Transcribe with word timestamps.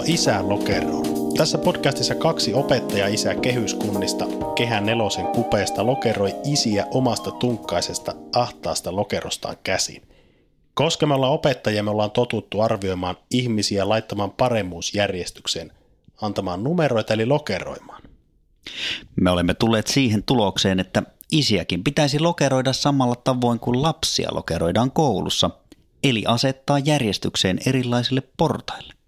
Tervetuloa 0.00 0.14
Isään 0.14 0.48
lokeroon. 0.48 1.34
Tässä 1.36 1.58
podcastissa 1.58 2.14
kaksi 2.14 2.54
opettaja-isää 2.54 3.34
kehyskunnista 3.34 4.26
Kehän 4.54 4.86
nelosen 4.86 5.26
kupeesta 5.26 5.86
lokeroi 5.86 6.34
isiä 6.44 6.86
omasta 6.90 7.30
tunkkaisesta 7.30 8.14
ahtaasta 8.34 8.96
lokerostaan 8.96 9.56
käsin. 9.64 10.02
Koska 10.74 11.06
me 11.06 11.14
ollaan 11.14 11.32
opettajia, 11.32 11.82
me 11.82 11.90
ollaan 11.90 12.10
totuttu 12.10 12.60
arvioimaan 12.60 13.16
ihmisiä 13.30 13.88
laittamaan 13.88 14.30
paremmuusjärjestykseen, 14.30 15.72
antamaan 16.22 16.64
numeroita 16.64 17.14
eli 17.14 17.26
lokeroimaan. 17.26 18.02
Me 19.20 19.30
olemme 19.30 19.54
tulleet 19.54 19.86
siihen 19.86 20.22
tulokseen, 20.22 20.80
että 20.80 21.02
isiäkin 21.32 21.84
pitäisi 21.84 22.20
lokeroida 22.20 22.72
samalla 22.72 23.16
tavoin 23.16 23.58
kuin 23.60 23.82
lapsia 23.82 24.28
lokeroidaan 24.32 24.90
koulussa, 24.90 25.50
eli 26.04 26.24
asettaa 26.26 26.78
järjestykseen 26.78 27.58
erilaisille 27.66 28.22
portaille. 28.36 28.99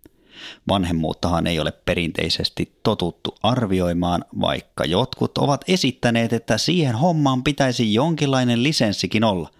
Vanhemmuuttahan 0.68 1.46
ei 1.46 1.60
ole 1.60 1.72
perinteisesti 1.84 2.72
totuttu 2.82 3.34
arvioimaan, 3.42 4.24
vaikka 4.40 4.84
jotkut 4.84 5.38
ovat 5.38 5.64
esittäneet, 5.68 6.32
että 6.32 6.58
siihen 6.58 6.94
hommaan 6.94 7.44
pitäisi 7.44 7.94
jonkinlainen 7.94 8.62
lisenssikin 8.62 9.24
olla, 9.24 9.50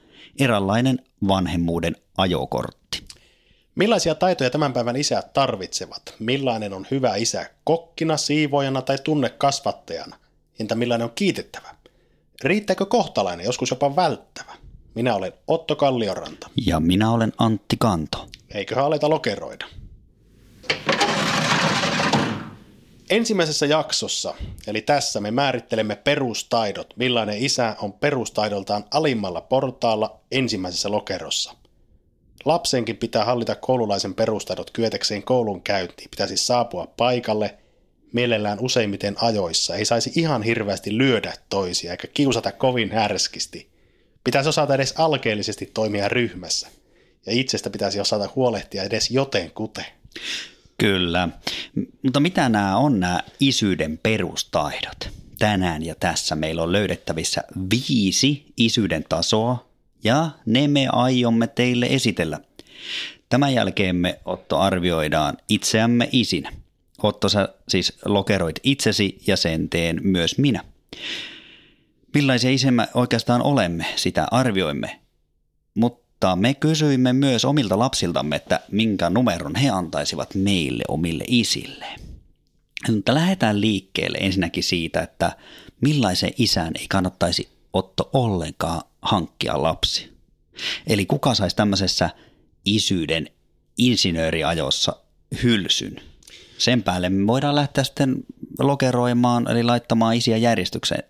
eräänlainen 0.41 0.99
vanhemmuuden 1.29 1.97
ajokortti. 2.17 3.03
Millaisia 3.75 4.15
taitoja 4.15 4.51
tämän 4.51 4.73
päivän 4.73 4.97
isät 4.97 5.33
tarvitsevat? 5.33 6.15
Millainen 6.19 6.73
on 6.73 6.87
hyvä 6.91 7.17
isä 7.17 7.51
kokkina, 7.65 8.17
siivoojana 8.17 8.83
tai 8.83 8.99
tunnekasvattajana? 9.05 10.17
Entä 10.61 10.75
millainen 10.75 11.05
on 11.05 11.13
kiitettävä? 11.15 11.75
Riittääkö 12.45 12.87
kohtalainen, 12.87 13.47
joskus 13.47 13.71
jopa 13.71 13.97
välttävä? 13.97 14.53
Minä 14.95 15.15
olen 15.15 15.33
Otto 15.49 15.77
Kallioranta. 15.77 16.51
Ja 16.67 16.81
minä 16.81 17.11
olen 17.11 17.33
Antti 17.39 17.77
Kanto. 17.79 18.29
Eiköhän 18.55 18.85
aleta 18.85 19.11
lokeroida. 19.11 19.67
Ensimmäisessä 23.13 23.67
jaksossa, 23.67 24.35
eli 24.67 24.81
tässä 24.83 25.21
me 25.21 25.31
määrittelemme 25.31 25.97
perustaidot, 25.97 26.95
millainen 26.97 27.39
isä 27.39 27.77
on 27.83 27.93
perustaidoltaan 27.93 28.85
alimmalla 28.91 29.41
portaalla 29.41 30.21
ensimmäisessä 30.31 30.91
lokerossa. 30.91 31.55
Lapsenkin 32.45 32.97
pitää 32.97 33.25
hallita 33.25 33.55
koululaisen 33.55 34.15
perustaidot 34.15 34.71
kyetäkseen 34.71 35.23
koulun 35.23 35.63
käyntiin. 35.63 36.11
Pitäisi 36.11 36.37
saapua 36.37 36.87
paikalle, 36.97 37.59
mielellään 38.13 38.61
useimmiten 38.61 39.15
ajoissa. 39.23 39.75
Ei 39.75 39.85
saisi 39.85 40.13
ihan 40.17 40.43
hirveästi 40.43 40.99
lyödä 40.99 41.35
toisia 41.49 41.91
eikä 41.91 42.09
kiusata 42.09 42.53
kovin 42.53 42.93
härskisti. 42.93 43.71
Pitäisi 44.25 44.49
osata 44.49 44.75
edes 44.75 44.95
alkeellisesti 44.99 45.67
toimia 45.67 46.09
ryhmässä. 46.09 46.69
Ja 47.27 47.33
itsestä 47.33 47.71
pitäisi 47.71 48.01
osata 48.01 48.29
huolehtia 48.37 48.83
edes 48.83 49.11
joten 49.11 49.51
kute. 49.51 49.85
Kyllä, 50.79 51.29
mutta 52.03 52.21
mitä 52.21 52.49
nämä 52.49 52.77
on 52.77 53.01
nämä 53.01 53.21
isyyden 53.41 53.99
perustaidot? 54.03 55.11
Tänään 55.39 55.83
ja 55.83 55.95
tässä 55.95 56.37
meillä 56.37 56.63
on 56.63 56.73
löydettävissä 56.73 57.45
viisi 57.71 58.53
isyyden 58.57 59.05
tasoa 59.09 59.69
ja 60.05 60.31
ne 60.47 60.69
me 60.69 60.89
aiomme 60.93 61.47
teille 61.47 61.87
esitellä. 61.87 62.41
Tämän 63.29 63.55
jälkeen 63.55 63.97
me 63.97 64.19
Otto 64.25 64.59
arvioidaan 64.59 65.37
itseämme 65.49 66.09
isinä. 66.13 66.53
Otto 67.03 67.29
sä 67.29 67.49
siis 67.69 67.99
lokeroit 68.05 68.61
itsesi 68.63 69.19
ja 69.27 69.37
sen 69.37 69.69
teen 69.69 70.01
myös 70.03 70.39
minä. 70.39 70.65
Millaisia 72.15 72.51
isemme 72.51 72.89
oikeastaan 72.95 73.43
olemme, 73.43 73.87
sitä 73.97 74.27
arvioimme. 74.31 75.01
Mutta 75.75 76.03
mutta 76.23 76.37
me 76.37 76.55
kysyimme 76.55 77.13
myös 77.13 77.45
omilta 77.45 77.79
lapsiltamme, 77.79 78.37
että 78.37 78.61
minkä 78.71 79.11
numeron 79.11 79.55
he 79.55 79.71
antaisivat 79.71 80.35
meille 80.35 80.85
omille 80.89 81.25
isille. 81.27 81.87
Mutta 82.91 83.15
lähdetään 83.15 83.61
liikkeelle 83.61 84.19
ensinnäkin 84.19 84.63
siitä, 84.63 85.01
että 85.01 85.37
millaisen 85.81 86.31
isän 86.39 86.73
ei 86.79 86.89
kannattaisi 86.89 87.49
Otto 87.73 88.11
ollenkaan 88.13 88.83
hankkia 89.03 89.63
lapsi. 89.63 90.13
Eli 90.87 91.07
kuka 91.07 91.35
saisi 91.35 91.57
tämmöisessä 91.57 92.11
isyyden 92.65 93.29
insinööriajossa 93.79 94.97
hylsyn. 95.43 96.01
Sen 96.59 96.83
päälle 96.83 97.09
me 97.09 97.27
voidaan 97.27 97.55
lähteä 97.55 97.85
sitten 97.85 98.17
lokeroimaan, 98.59 99.51
eli 99.51 99.63
laittamaan 99.63 100.17
isiä 100.17 100.37
järjestykseen. 100.37 101.03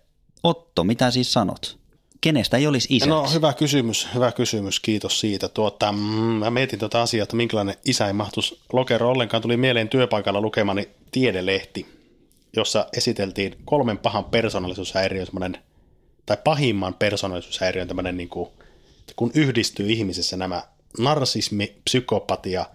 Otto, 0.43 0.83
mitä 0.83 1.11
siis 1.11 1.33
sanot? 1.33 1.82
Kenestä 2.23 2.57
ei 2.57 2.67
olisi 2.67 2.87
isäksi? 2.91 3.09
No 3.09 3.29
hyvä 3.33 3.53
kysymys, 3.53 4.07
hyvä 4.15 4.31
kysymys, 4.31 4.79
kiitos 4.79 5.19
siitä. 5.19 5.47
Tuota, 5.47 5.91
mm, 5.91 5.97
mä 5.99 6.51
mietin 6.51 6.79
tuota 6.79 7.01
asiaa, 7.01 7.23
että 7.23 7.35
minkälainen 7.35 7.75
isä 7.85 8.07
ei 8.07 8.13
mahtuisi 8.13 8.59
lokero 8.73 9.09
ollenkaan. 9.09 9.41
Tuli 9.41 9.57
mieleen 9.57 9.89
työpaikalla 9.89 10.41
lukemani 10.41 10.89
tiedelehti, 11.11 11.85
jossa 12.55 12.87
esiteltiin 12.97 13.55
kolmen 13.65 13.97
pahan 13.97 14.25
persoonallisuushäiriön, 14.25 15.57
tai 16.25 16.37
pahimman 16.43 16.93
persoonallisuushäiriön 16.93 17.87
tämmöinen, 17.87 18.17
niin 18.17 18.29
kuin, 18.29 18.49
kun 19.15 19.31
yhdistyy 19.35 19.91
ihmisessä 19.91 20.37
nämä 20.37 20.61
narsismi, 20.99 21.75
psykopatia 21.83 22.65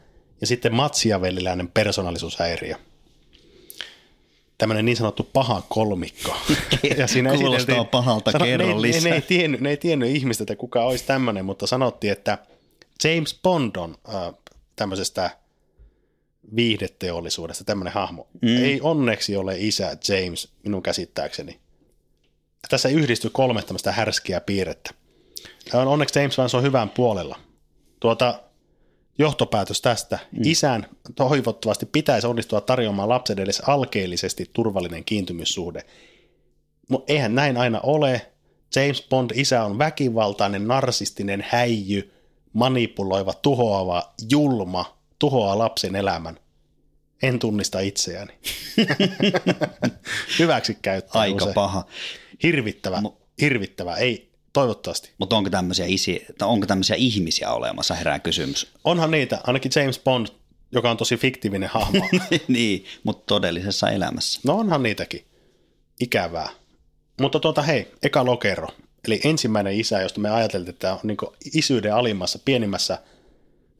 ja 0.40 0.46
sitten 0.46 0.74
matsiavelliläinen 0.74 1.68
persoonallisuushäiriö– 1.68 2.76
tämmöinen 4.58 4.84
niin 4.84 4.96
sanottu 4.96 5.22
paha 5.32 5.62
kolmikko. 5.68 6.36
ja 6.96 7.06
siinä 7.06 7.30
Kuulostaa 7.30 7.84
pahalta, 7.84 8.30
sano, 8.30 8.44
kerro 8.44 8.66
ne, 8.66 8.82
lisää. 8.82 9.02
Ne, 9.02 9.10
ne, 9.10 9.14
ei 9.14 9.22
tiennyt, 9.22 9.60
ne 9.60 9.70
ei 9.70 9.76
tiennyt 9.76 10.16
ihmistä, 10.16 10.42
että 10.42 10.56
kuka 10.56 10.84
olisi 10.84 11.04
tämmöinen, 11.04 11.44
mutta 11.44 11.66
sanottiin, 11.66 12.12
että 12.12 12.38
James 13.04 13.38
Bond 13.42 13.76
on 13.76 13.96
äh, 14.08 14.34
tämmöisestä 14.76 15.30
viihdeteollisuudesta 16.56 17.64
tämmöinen 17.64 17.92
hahmo. 17.92 18.26
Mm. 18.42 18.56
Ei 18.56 18.80
onneksi 18.82 19.36
ole 19.36 19.54
isä 19.58 19.96
James, 20.08 20.48
minun 20.62 20.82
käsittääkseni. 20.82 21.58
Tässä 22.68 22.88
yhdistyy 22.88 23.30
kolme 23.30 23.62
tämmöistä 23.62 23.92
härskiä 23.92 24.40
piirrettä. 24.40 24.90
Onneksi 25.74 26.18
James 26.18 26.38
vaan 26.38 26.50
se 26.50 26.56
on 26.56 26.62
hyvän 26.62 26.90
puolella. 26.90 27.38
Tuota, 28.00 28.40
johtopäätös 29.18 29.80
tästä. 29.80 30.18
Mm. 30.32 30.40
Isän 30.44 30.86
toivottavasti 31.14 31.86
pitäisi 31.86 32.26
onnistua 32.26 32.60
tarjoamaan 32.60 33.08
lapselle 33.08 33.42
edes 33.42 33.60
alkeellisesti 33.66 34.50
turvallinen 34.52 35.04
kiintymyssuhde. 35.04 35.84
Mutta 36.88 37.12
eihän 37.12 37.34
näin 37.34 37.56
aina 37.56 37.80
ole. 37.82 38.26
James 38.76 39.06
Bond 39.10 39.30
isä 39.34 39.64
on 39.64 39.78
väkivaltainen, 39.78 40.68
narsistinen, 40.68 41.44
häijy, 41.48 42.12
manipuloiva, 42.52 43.34
tuhoava, 43.34 44.14
julma, 44.30 44.98
tuhoaa 45.18 45.58
lapsen 45.58 45.96
elämän. 45.96 46.38
En 47.22 47.38
tunnista 47.38 47.80
itseäni. 47.80 48.32
Hyväksi 50.38 50.74
käyttää 50.82 51.20
Aika 51.20 51.36
usein. 51.36 51.54
paha. 51.54 51.84
Hirvittävä, 52.42 53.02
hirvittävä. 53.40 53.96
Ei, 53.96 54.27
Toivottavasti. 54.58 55.10
Mutta 55.18 55.36
onko 55.36 55.50
tämmöisiä, 55.50 55.86
isi, 55.88 56.26
onko 56.42 56.66
tämmöisiä 56.66 56.96
ihmisiä 56.96 57.50
olemassa, 57.50 57.94
herää 57.94 58.18
kysymys. 58.18 58.72
Onhan 58.84 59.10
niitä, 59.10 59.40
ainakin 59.46 59.72
James 59.76 59.98
Bond, 59.98 60.26
joka 60.72 60.90
on 60.90 60.96
tosi 60.96 61.16
fiktiivinen 61.16 61.68
hahmo. 61.68 62.08
niin, 62.48 62.84
mutta 63.04 63.24
todellisessa 63.26 63.90
elämässä. 63.90 64.40
No 64.44 64.58
onhan 64.58 64.82
niitäkin. 64.82 65.24
Ikävää. 66.00 66.48
Mutta 67.20 67.40
tuota 67.40 67.62
hei, 67.62 67.92
eka 68.02 68.24
lokero. 68.24 68.68
Eli 69.06 69.20
ensimmäinen 69.24 69.80
isä, 69.80 70.00
josta 70.00 70.20
me 70.20 70.30
ajateltiin, 70.30 70.74
että 70.74 70.92
on 70.92 71.00
niin 71.02 71.18
isyyden 71.54 71.94
alimmassa, 71.94 72.38
pienimmässä, 72.44 72.98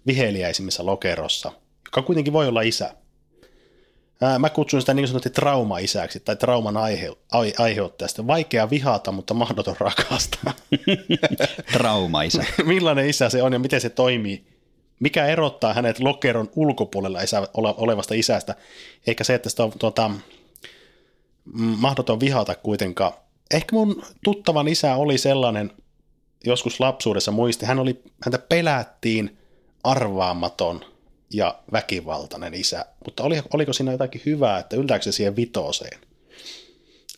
viheliäisimmässä 0.07 0.87
lokerossa, 0.87 1.53
joka 1.87 2.03
kuitenkin 2.03 2.33
voi 2.33 2.49
olla 2.49 2.63
isä. 2.63 2.95
Ää, 4.21 4.39
mä 4.39 4.51
kutsun 4.51 4.81
sitä 4.81 4.95
niin 4.95 5.09
sanotusti 5.09 5.31
trauma-isäksi 5.31 6.21
tai 6.21 6.37
trauman 6.37 6.77
aihe, 6.77 7.13
aiheuttajasta. 7.59 8.27
Vaikea 8.27 8.71
vihata, 8.71 9.13
mutta 9.13 9.35
mahdoton 9.35 9.77
rakastaa. 9.79 10.53
Trauma-isä. 11.73 12.45
Millainen 12.65 13.09
isä 13.09 13.31
se 13.31 13.43
on 13.43 13.53
ja 13.53 13.59
miten 13.59 13.81
se 13.81 13.91
toimii? 13.91 14.47
Mikä 15.01 15.27
erottaa 15.27 15.75
hänet 15.75 16.01
lokeron 16.01 16.51
ulkopuolella 16.57 17.21
isä, 17.21 17.49
olevasta 17.55 18.15
isästä? 18.15 18.55
Eikä 19.07 19.25
se, 19.25 19.35
että 19.35 19.51
sitä 19.51 19.65
on 19.65 19.73
tuota, 19.79 20.11
mahdoton 21.55 22.21
vihata 22.21 22.55
kuitenkaan. 22.55 23.13
Ehkä 23.55 23.77
mun 23.77 24.03
tuttavan 24.25 24.69
isä 24.69 24.95
oli 24.95 25.19
sellainen, 25.19 25.73
joskus 26.45 26.81
lapsuudessa 26.81 27.31
muisti, 27.31 27.67
hän 27.67 27.79
oli, 27.79 28.03
häntä 28.25 28.39
pelättiin 28.39 29.39
arvaamaton– 29.85 30.85
ja 31.33 31.59
väkivaltainen 31.73 32.55
isä, 32.55 32.87
mutta 33.05 33.23
oli, 33.23 33.43
oliko 33.55 33.73
siinä 33.73 33.93
jotakin 33.93 34.23
hyvää, 34.27 34.59
että 34.59 34.77
yltääkö 34.77 35.05
se 35.05 35.13
siihen 35.13 35.37
vitoseen? 35.37 35.99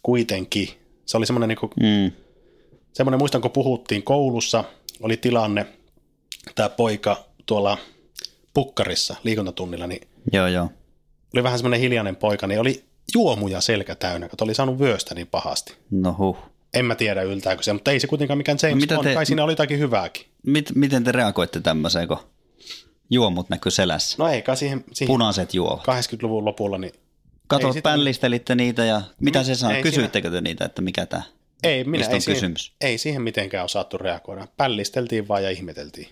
Kuitenkin. 0.03 0.69
Se 1.07 1.17
oli 1.17 1.27
semmoinen, 1.27 1.49
niin 1.49 1.59
kuin, 1.59 1.73
mm. 1.81 2.13
semmoinen 2.93 3.19
muistan, 3.19 3.41
kun 3.41 3.51
puhuttiin 3.51 4.03
koulussa, 4.03 4.65
oli 5.01 5.17
tilanne, 5.17 5.67
tämä 6.55 6.69
poika 6.69 7.25
tuolla 7.47 7.79
pukkarissa 8.55 9.17
liikuntatunnilla, 9.25 9.87
niin 9.87 10.09
joo, 10.33 10.47
joo. 10.47 10.69
oli 11.35 11.43
vähän 11.43 11.59
semmoinen 11.59 11.81
hiljainen 11.81 12.17
poika, 12.17 12.47
niin 12.47 12.61
oli 12.61 12.85
juomuja 13.15 13.61
selkä 13.61 13.95
täynnä, 13.95 14.29
kun 14.29 14.37
oli 14.41 14.55
saanut 14.55 14.79
vyöstä 14.79 15.15
niin 15.15 15.27
pahasti. 15.27 15.75
No 15.91 16.15
huh. 16.19 16.37
En 16.75 16.85
mä 16.85 16.95
tiedä 16.95 17.23
yltääkö 17.23 17.63
se, 17.63 17.73
mutta 17.73 17.91
ei 17.91 18.01
se 18.01 18.07
kuitenkaan 18.07 18.39
mikään 18.39 18.59
James 18.63 18.89
no, 18.91 18.97
Bond, 18.97 19.09
te, 19.09 19.15
kai 19.15 19.27
siinä 19.27 19.45
oli 19.45 19.53
jotakin 19.53 19.79
hyvääkin. 19.79 20.27
Mit, 20.47 20.75
miten 20.75 21.05
te 21.05 21.13
reagoitte 21.13 21.61
tämmöiseen, 21.61 22.09
kun 22.09 22.19
Juomut 23.11 23.49
näkyy 23.49 23.71
selässä. 23.73 24.17
No 24.19 24.29
eikä 24.29 24.55
siihen, 24.55 24.85
siihen 24.93 25.13
Punaiset 25.13 25.55
juovat. 25.55 25.81
80-luvun 25.81 26.45
lopulla, 26.45 26.79
niin 26.79 26.93
Kato, 27.47 27.73
sit- 27.73 27.83
pällistelitte 27.83 28.55
niitä 28.55 28.85
ja 28.85 29.03
mitä 29.21 29.39
Mi- 29.39 29.45
se 29.45 29.55
sanoo? 29.55 29.83
Kysyittekö 29.83 30.31
te 30.31 30.41
niitä, 30.41 30.65
että 30.65 30.83
mikä 30.83 31.07
tämä? 31.07 31.23
ei, 31.63 31.85
minä, 31.85 31.99
Mistä 31.99 32.11
ei, 32.13 32.17
on 32.17 32.21
siihen, 32.23 32.37
kysymys? 32.37 32.73
ei 32.81 32.99
siihen 32.99 33.23
mitenkään 33.23 33.65
osattu 33.65 33.99
reagoida. 33.99 34.49
Pällisteltiin 34.57 35.29
vaan 35.29 35.45
ja 35.45 35.51
ihmeteltiin. 35.51 36.09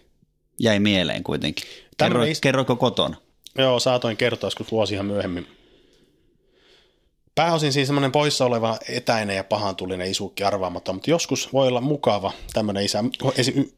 Jäi 0.60 0.78
mieleen 0.80 1.22
kuitenkin. 1.24 1.64
Kerro, 1.64 1.84
Tämmönen 1.96 2.28
is- 2.32 2.40
kerroiko 2.40 2.76
kotona? 2.76 3.16
Joo, 3.58 3.80
saatoin 3.80 4.16
kertoa 4.16 4.46
joskus 4.46 4.70
vuosia 4.72 5.02
myöhemmin. 5.02 5.46
Pääosin 7.34 7.72
siis 7.72 7.88
semmoinen 7.88 8.12
poissa 8.12 8.44
oleva 8.44 8.78
etäinen 8.88 9.36
ja 9.36 9.44
pahantulinen 9.44 10.10
isukki 10.10 10.44
arvaamaton, 10.44 10.94
mutta 10.94 11.10
joskus 11.10 11.52
voi 11.52 11.68
olla 11.68 11.80
mukava 11.80 12.32
tämmöinen 12.52 12.84
isä, 12.84 13.04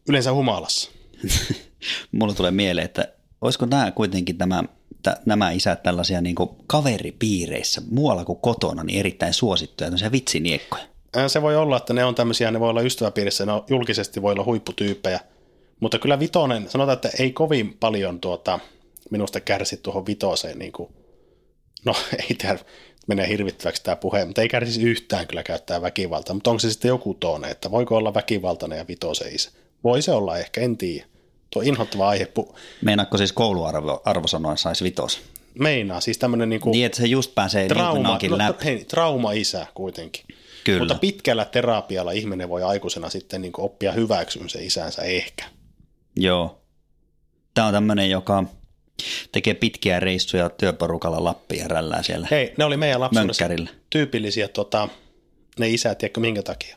yleensä 0.09 0.33
humalassa. 0.33 0.91
Mulla 2.13 2.35
tulee 2.35 2.51
mieleen, 2.51 2.85
että 2.85 3.09
olisiko 3.41 3.67
nämä 3.67 3.91
kuitenkin 3.91 4.39
tämä, 4.39 4.65
t- 5.03 5.27
nämä 5.27 5.51
isät 5.51 5.83
tällaisia 5.83 6.21
niin 6.21 6.35
kaveripiireissä 6.67 7.83
muualla 7.91 8.25
kuin 8.25 8.39
kotona 8.39 8.85
niin 8.85 8.99
erittäin 8.99 9.35
suosittuja, 9.35 9.87
tämmöisiä 9.87 10.13
vitsiniekkoja. 10.13 10.85
Se 11.27 11.43
voi 11.43 11.57
olla, 11.57 11.77
että 11.77 11.93
ne 11.93 12.05
on 12.05 12.15
tämmöisiä, 12.15 12.51
ne 12.51 12.61
voi 12.61 12.71
olla 12.71 12.83
ystäväpiirissä, 12.83 13.47
ne 13.47 13.53
on, 13.53 13.65
julkisesti 13.69 14.23
voi 14.23 14.33
olla 14.33 14.45
huipputyyppejä, 14.45 15.21
mutta 15.81 15.99
kyllä 15.99 16.19
vitonen, 16.19 16.71
sanotaan, 16.71 16.95
että 16.95 17.11
ei 17.19 17.33
kovin 17.33 17.77
paljon 17.81 18.21
tuota, 18.21 18.59
minusta 19.11 19.41
kärsi 19.41 19.77
tuohon 19.77 20.07
vitoseen, 20.07 20.59
niin 20.59 20.73
kuin, 20.73 20.89
no 21.85 21.95
ei 22.29 22.35
tämä 22.35 22.59
menee 23.07 23.29
hirvittäväksi 23.29 23.83
tämä 23.83 23.97
puhe, 23.97 24.25
mutta 24.25 24.43
ei 24.43 24.49
kärsisi 24.49 24.83
yhtään 24.83 25.27
kyllä 25.27 25.43
käyttää 25.43 25.83
väkivaltaa, 25.83 26.35
mutta 26.35 26.51
onko 26.51 26.61
se 26.61 26.71
sitten 26.71 26.89
joku 26.89 27.15
toone, 27.15 27.51
että 27.51 27.71
voiko 27.71 27.97
olla 27.97 28.15
väkivaltainen 28.15 28.79
ja 28.79 28.87
vitosen 28.89 29.35
isä? 29.35 29.51
Voi 29.85 30.03
se 30.03 30.13
olla 30.13 30.39
ehkä, 30.39 30.61
en 30.61 30.77
tiedä. 30.77 31.07
Tuo 31.51 31.63
inhottava 31.63 32.09
aihe 32.09 32.29
pu- 32.39 32.55
Meinaatko 32.83 33.19
siis 33.19 33.33
kouluarvo 33.33 34.03
arvosanoin 34.05 34.59
saisi 34.59 34.85
vitos? 34.85 35.21
meinaa, 35.59 36.01
siis 36.01 36.19
tämmöinen 36.19 36.49
niin 36.49 36.61
kuin 36.61 36.73
Niin, 36.73 36.87
että 36.87 36.99
se 36.99 37.07
just 37.07 37.35
pääsee 37.35 37.69
trauma, 37.69 38.19
niin 38.19 38.31
no, 38.31 38.39
läpi. 38.39 38.65
hei, 38.65 38.85
trauma-isä 38.85 39.67
kuitenkin. 39.75 40.25
Kyllä. 40.65 40.79
Mutta 40.79 40.95
pitkällä 40.95 41.45
terapialla 41.45 42.13
ihminen 42.13 42.49
voi 42.49 42.63
aikuisena 42.63 43.11
sitten 43.11 43.41
niin 43.43 43.53
kuin 43.53 43.65
oppia 43.65 43.93
hyväksyn 43.93 44.49
se 44.49 44.65
isänsä 44.65 45.03
ehkä. 45.03 45.45
Joo. 46.17 46.61
Tämä 47.55 47.67
on 47.67 47.73
tämmöinen, 47.73 48.11
joka 48.11 48.45
tekee 49.33 49.55
pitkiä 49.55 50.01
reissuja 50.01 50.51
työporukalla 50.51 51.25
Lappiin 51.25 51.61
ja 51.61 51.69
rällää 51.69 52.03
siellä 52.03 52.29
Hei, 52.31 52.55
ne 52.57 52.65
oli 52.65 52.77
meidän 52.77 53.01
lapsuudessa 53.01 53.45
tyypillisiä 53.91 54.49
tota, 54.49 54.89
ne 55.59 55.69
isät, 55.69 55.99
tiedätkö 55.99 56.21
minkä 56.21 56.43
takia? 56.43 56.77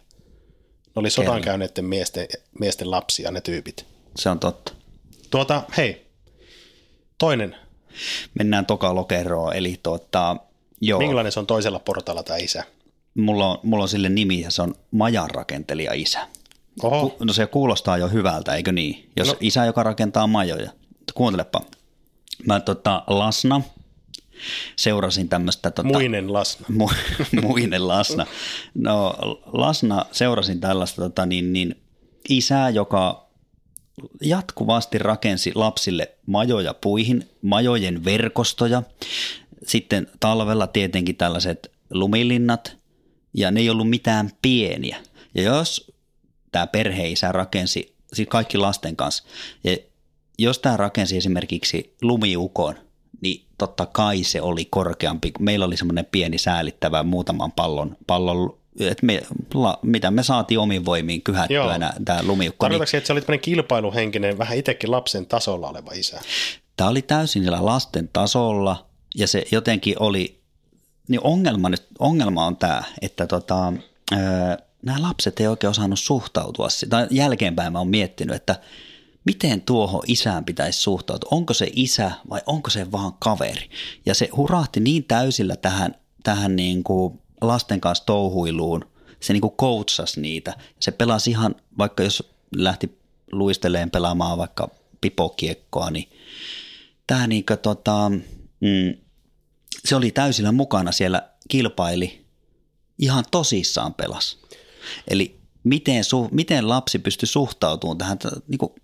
Ne 0.95 1.00
oli 1.00 1.10
sodan 1.10 1.34
Kerro. 1.34 1.44
käyneiden 1.44 1.86
miesten, 1.86 2.28
miesten 2.60 2.92
lapsia, 2.92 3.31
ne 3.31 3.42
tyypit. 3.42 3.86
Se 4.16 4.30
on 4.30 4.40
totta. 4.40 4.74
Tuota, 5.30 5.63
hei, 5.78 6.07
toinen. 7.18 7.56
Mennään 8.34 8.66
toka 8.66 8.95
lokeroon, 8.95 9.56
eli 9.56 9.80
tuota, 9.84 10.38
joo, 10.81 11.00
Minkälainen 11.00 11.31
se 11.31 11.40
on 11.40 11.48
toisella 11.48 11.80
portaalla 11.80 12.24
tämä 12.24 12.38
isä? 12.38 12.63
mulla 13.16 13.48
on, 13.48 13.60
mulla 13.63 13.84
on 13.84 13.90
sille 13.90 14.10
nimi 14.10 14.42
ja 14.42 14.51
se 14.51 14.62
on 14.62 14.75
majanrakentelija 14.92 15.94
isä. 15.94 16.28
Oho, 16.84 17.16
no 17.19 17.34
se 17.34 17.48
kuulostaa 17.48 17.98
jo 17.98 18.07
hyvältä, 18.07 18.56
eikö 18.56 18.72
niin? 18.72 19.10
Jos. 19.18 19.28
No. 19.28 19.36
isä, 19.40 19.66
joka 19.66 19.84
rakentaa 19.84 20.28
majoja. 20.28 20.72
Kuuntelepa. 21.13 21.62
Mä 22.48 22.60
tota, 22.60 23.04
Lasna 23.07 23.62
seurasin 24.75 25.30
tämmöistä... 25.30 25.71
Tota, 25.71 25.88
muinen 25.88 26.33
lasna. 26.33 26.65
Mu, 26.69 26.89
muinen 27.41 27.88
Lasna. 27.88 28.25
No 28.74 29.15
Lasna 29.45 30.06
seurasin 30.12 30.59
tällaista 30.59 31.01
tota, 31.01 31.25
niin, 31.25 31.53
niin, 31.53 31.75
isää, 32.30 32.69
joka 32.69 33.30
jatkuvasti 34.21 34.97
rakensi 34.97 35.51
lapsille 35.56 36.12
majoja 36.25 36.74
puihin, 36.74 37.30
majojen 37.41 38.06
verkostoja. 38.06 38.83
Sitten 39.68 40.07
talvella 40.19 40.68
tietenkin 40.68 41.15
tällaiset 41.15 41.71
lumilinnat, 41.89 42.77
ja 43.33 43.51
ne 43.51 43.59
ei 43.59 43.69
ollut 43.69 43.89
mitään 43.89 44.31
pieniä. 44.41 44.97
Ja 45.35 45.41
jos 45.41 45.91
tämä 46.51 46.68
perheisä 46.68 47.31
rakensi, 47.31 47.95
siis 48.13 48.27
kaikki 48.27 48.57
lasten 48.57 48.95
kanssa, 48.95 49.24
ja 49.63 49.77
jos 50.39 50.59
tämä 50.59 50.77
rakensi 50.77 51.18
esimerkiksi 51.18 51.95
lumiukon, 52.01 52.75
totta 53.68 53.86
kai 53.86 54.24
se 54.24 54.42
oli 54.42 54.65
korkeampi. 54.65 55.31
Meillä 55.39 55.65
oli 55.65 55.77
semmoinen 55.77 56.06
pieni 56.12 56.38
säälittävä 56.38 57.04
muutaman 57.04 57.51
pallon, 57.51 57.98
pallon 58.07 58.57
että 58.80 59.06
me, 59.06 59.21
la, 59.54 59.80
mitä 59.81 60.12
me 60.12 60.24
saatiin 60.24 60.60
omin 60.60 60.86
voimiin 60.86 61.21
kyhättyä 61.21 61.94
tämä 62.06 62.24
lumiukko. 62.24 62.65
Niin, 62.65 62.71
Tarkoitatko, 62.71 62.98
että 62.98 63.07
se 63.07 63.13
oli 63.13 63.21
tämmöinen 63.21 63.39
kilpailuhenkinen, 63.39 64.38
vähän 64.38 64.57
itsekin 64.57 64.92
lapsen 64.92 65.25
tasolla 65.25 65.69
oleva 65.69 65.92
isä? 65.92 66.21
tämä 66.77 66.89
oli 66.89 67.01
täysin 67.01 67.44
sillä 67.44 67.65
lasten 67.65 68.10
tasolla 68.13 68.86
ja 69.15 69.27
se 69.27 69.44
jotenkin 69.51 69.95
oli, 70.00 70.39
niin 71.07 71.21
ongelma, 71.24 71.69
nyt, 71.69 71.88
ongelma 72.00 72.45
on 72.45 72.57
tämä, 72.57 72.83
että 73.01 73.27
tota, 73.27 73.74
öö, 74.12 74.19
nämä 74.81 75.01
lapset 75.01 75.39
ei 75.39 75.48
oikein 75.48 75.71
osannut 75.71 76.00
suhtautua. 76.00 76.68
Tai 76.89 77.07
jälkeenpäin 77.12 77.74
mä 77.74 77.80
oon 77.80 77.88
miettinyt, 77.88 78.36
että 78.36 78.56
miten 79.25 79.62
tuohon 79.62 80.02
isään 80.08 80.46
pitäisi 80.46 80.81
suhtautua. 80.81 81.30
Onko 81.31 81.54
se 81.54 81.70
isä 81.74 82.12
vai 82.30 82.42
onko 82.46 82.70
se 82.70 82.92
vaan 82.92 83.14
kaveri? 83.20 83.70
Ja 84.06 84.16
se 84.16 84.30
hurahti 84.36 84.80
niin 84.80 85.04
täysillä 85.04 85.56
tähän, 85.56 85.96
tähän 86.24 86.56
niin 86.56 86.84
kuin 86.84 87.20
lasten 87.42 87.81
kanssa 87.81 88.06
touhuiluun. 88.06 88.86
Se 89.20 89.34
niin 89.34 89.42
kuin 89.42 89.54
coachasi 89.54 90.22
niitä. 90.22 90.54
Se 90.80 90.92
pelasi 90.92 91.30
ihan, 91.30 91.56
vaikka 91.78 92.04
jos 92.04 92.34
lähti 92.56 93.00
luisteleen 93.31 93.92
pelaamaan 93.92 94.38
vaikka 94.38 94.70
pipokiekkoa, 95.02 95.92
niin 95.92 96.10
tämä 97.08 97.28
niinku 97.28 97.54
tota, 97.62 98.10
mm, 98.60 98.94
se 99.86 99.96
oli 99.96 100.12
täysillä 100.12 100.52
mukana 100.52 100.92
siellä, 100.92 101.30
kilpaili, 101.48 102.26
ihan 103.00 103.24
tosissaan 103.31 103.94
pelas. 103.94 104.38
Eli 105.08 105.40
miten, 105.64 106.04
su, 106.04 106.28
miten 106.31 106.69
lapsi 106.69 107.00
pystyi 107.00 107.28
suhtautumaan 107.28 107.98
tähän, 107.98 108.18
t- 108.18 108.48
niinku, 108.48 108.76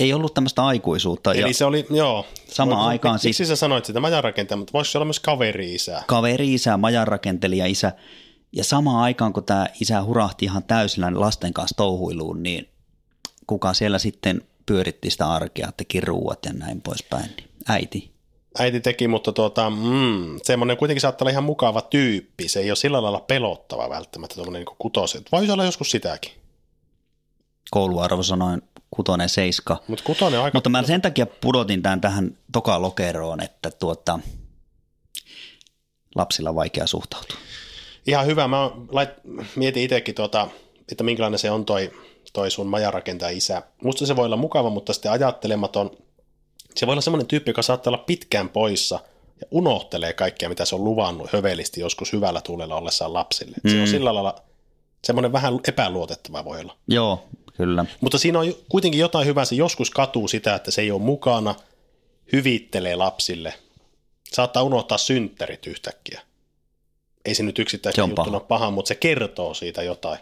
ei 0.00 0.12
ollut 0.12 0.34
tämmöistä 0.34 0.64
aikuisuutta. 0.64 1.34
Eli 1.34 1.40
ja 1.40 1.54
se 1.54 1.64
oli, 1.64 1.86
joo. 1.90 2.26
Samaan 2.48 2.80
Voi- 2.80 2.88
aikaan 2.88 3.14
Miksi 3.14 3.32
sit- 3.32 3.46
sä 3.46 3.56
sanoit 3.56 3.84
sitä 3.84 4.00
majanrakentaja, 4.00 4.56
mutta 4.56 4.72
voisi 4.72 4.98
olla 4.98 5.04
myös 5.04 5.20
kaveri-isä? 5.20 6.02
kaveri 6.06 6.54
isä, 6.54 6.76
majanrakentelija 6.76 7.66
isä. 7.66 7.92
Ja 8.52 8.64
samaan 8.64 9.02
aikaan, 9.02 9.32
kun 9.32 9.44
tämä 9.44 9.66
isä 9.80 10.04
hurahti 10.04 10.44
ihan 10.44 10.64
täysillä 10.64 11.10
lasten 11.14 11.52
kanssa 11.52 11.76
touhuiluun, 11.76 12.42
niin 12.42 12.68
kuka 13.46 13.74
siellä 13.74 13.98
sitten 13.98 14.42
pyöritti 14.66 15.10
sitä 15.10 15.26
arkea, 15.30 15.72
teki 15.76 16.00
ruuat 16.00 16.38
ja 16.46 16.52
näin 16.52 16.80
poispäin. 16.80 17.30
Niin 17.36 17.48
äiti. 17.68 18.14
Äiti 18.58 18.80
teki, 18.80 19.08
mutta 19.08 19.32
tuota, 19.32 19.70
mm, 19.70 20.38
semmoinen 20.42 20.76
kuitenkin 20.76 21.00
saattaa 21.00 21.24
olla 21.24 21.30
ihan 21.30 21.44
mukava 21.44 21.80
tyyppi. 21.82 22.48
Se 22.48 22.60
ei 22.60 22.70
ole 22.70 22.76
sillä 22.76 23.02
lailla 23.02 23.20
pelottava 23.20 23.90
välttämättä, 23.90 24.34
tuommoinen 24.34 24.64
niin 24.66 24.76
kutoset. 24.78 25.22
Voisi 25.32 25.52
olla 25.52 25.64
joskus 25.64 25.90
sitäkin. 25.90 26.32
Kouluarvo 27.70 28.22
sanoin 28.22 28.62
kutonen 28.94 29.28
seiska. 29.28 29.76
Mutta 29.88 30.04
kutonen 30.04 30.38
on 30.38 30.44
aika... 30.44 30.56
Mutta 30.56 30.70
mä 30.70 30.82
sen 30.82 31.02
takia 31.02 31.26
pudotin 31.26 31.82
tämän 31.82 32.00
tähän 32.00 32.38
toka 32.52 32.82
lokeroon, 32.82 33.42
että 33.42 33.70
tuota, 33.70 34.18
lapsilla 36.14 36.50
on 36.50 36.56
vaikea 36.56 36.86
suhtautua. 36.86 37.38
Ihan 38.06 38.26
hyvä. 38.26 38.48
Mä 38.48 38.70
lait, 38.92 39.10
mietin 39.56 39.82
itsekin, 39.82 40.14
tuota, 40.14 40.48
että 40.92 41.04
minkälainen 41.04 41.38
se 41.38 41.50
on 41.50 41.64
toi, 41.64 41.92
toi 42.32 42.50
sun 42.50 42.66
majarakentaja 42.66 43.36
isä. 43.36 43.62
Musta 43.82 44.06
se 44.06 44.16
voi 44.16 44.26
olla 44.26 44.36
mukava, 44.36 44.70
mutta 44.70 44.92
sitten 44.92 45.12
ajattelematon. 45.12 45.90
Se 46.74 46.86
voi 46.86 46.92
olla 46.92 47.02
semmoinen 47.02 47.26
tyyppi, 47.26 47.50
joka 47.50 47.62
saattaa 47.62 47.90
olla 47.90 48.04
pitkään 48.06 48.48
poissa 48.48 49.00
ja 49.40 49.46
unohtelee 49.50 50.12
kaikkea, 50.12 50.48
mitä 50.48 50.64
se 50.64 50.74
on 50.74 50.84
luvannut 50.84 51.32
hövelisti 51.32 51.80
joskus 51.80 52.12
hyvällä 52.12 52.40
tuulella 52.40 52.76
ollessaan 52.76 53.12
lapsille. 53.12 53.56
Mm. 53.62 53.70
Se 53.70 53.80
on 53.80 53.86
sillä 53.86 54.14
lailla 54.14 54.34
semmoinen 55.04 55.32
vähän 55.32 55.60
epäluotettava 55.68 56.44
voi 56.44 56.60
olla. 56.60 56.76
Joo, 56.88 57.24
kyllä. 57.56 57.84
Mutta 58.00 58.18
siinä 58.18 58.38
on 58.38 58.54
kuitenkin 58.68 59.00
jotain 59.00 59.26
hyvää. 59.26 59.44
Se 59.44 59.54
joskus 59.54 59.90
katuu 59.90 60.28
sitä, 60.28 60.54
että 60.54 60.70
se 60.70 60.80
ei 60.82 60.90
ole 60.90 61.02
mukana, 61.02 61.54
hyvittelee 62.32 62.96
lapsille. 62.96 63.54
Saattaa 64.32 64.62
unohtaa 64.62 64.98
synttärit 64.98 65.66
yhtäkkiä. 65.66 66.20
Ei 67.24 67.34
se 67.34 67.42
nyt 67.42 67.56
Se 67.56 67.62
yksittäisen 67.62 68.04
on 68.04 68.10
juttuna 68.10 68.40
paha. 68.40 68.48
paha, 68.48 68.70
mutta 68.70 68.88
se 68.88 68.94
kertoo 68.94 69.54
siitä 69.54 69.82
jotain. 69.82 70.18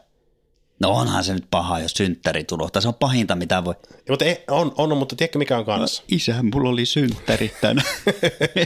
No 0.80 0.90
onhan 0.90 1.24
se 1.24 1.34
nyt 1.34 1.46
paha, 1.50 1.78
jos 1.78 1.92
synttäri 1.92 2.44
unohtaa. 2.52 2.82
Se 2.82 2.88
on 2.88 2.94
pahinta, 2.94 3.34
mitä 3.34 3.64
voi. 3.64 3.74
Ja, 3.90 3.96
mutta 4.08 4.24
ei, 4.24 4.44
on, 4.50 4.72
on, 4.76 4.96
mutta 4.96 5.16
tiedätkö 5.16 5.38
mikä 5.38 5.58
on 5.58 5.64
kanssa? 5.64 6.02
Isä, 6.08 6.34
mulla 6.42 6.68
oli 6.70 6.86
synttärit 6.86 7.54
tänään. 7.60 7.86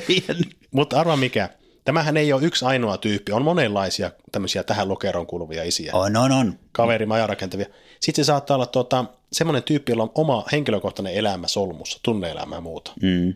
Mutta 0.70 1.00
arva 1.00 1.16
mikä. 1.16 1.48
Tämähän 1.84 2.16
ei 2.16 2.32
ole 2.32 2.42
yksi 2.44 2.64
ainoa 2.64 2.98
tyyppi. 2.98 3.32
On 3.32 3.42
monenlaisia 3.42 4.10
tämmöisiä 4.32 4.62
tähän 4.62 4.88
lokeroon 4.88 5.26
kuuluvia 5.26 5.64
isiä. 5.64 5.90
on, 5.94 6.16
on, 6.16 6.32
on. 6.32 6.58
Kaveri, 6.72 7.06
majarakentavia. 7.06 7.66
Sitten 8.06 8.24
se 8.24 8.26
saattaa 8.26 8.54
olla 8.54 8.66
tuota, 8.66 9.04
semmoinen 9.32 9.62
tyyppi, 9.62 9.92
jolla 9.92 10.02
on 10.02 10.12
oma 10.14 10.44
henkilökohtainen 10.52 11.14
elämä 11.14 11.48
solmussa, 11.48 12.00
tunneelämä 12.02 12.54
ja 12.54 12.60
muuta. 12.60 12.92
Mm, 13.02 13.34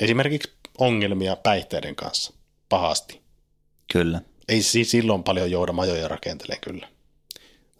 Esimerkiksi 0.00 0.52
ongelmia 0.78 1.36
päihteiden 1.36 1.96
kanssa. 1.96 2.32
Pahasti. 2.68 3.20
kyllä. 3.92 4.20
Ei 4.48 4.62
si- 4.62 4.84
silloin 4.84 5.22
paljon 5.22 5.50
jouda 5.50 5.72
majoja 5.72 6.08
rakentelee 6.08 6.58
kyllä. 6.60 6.88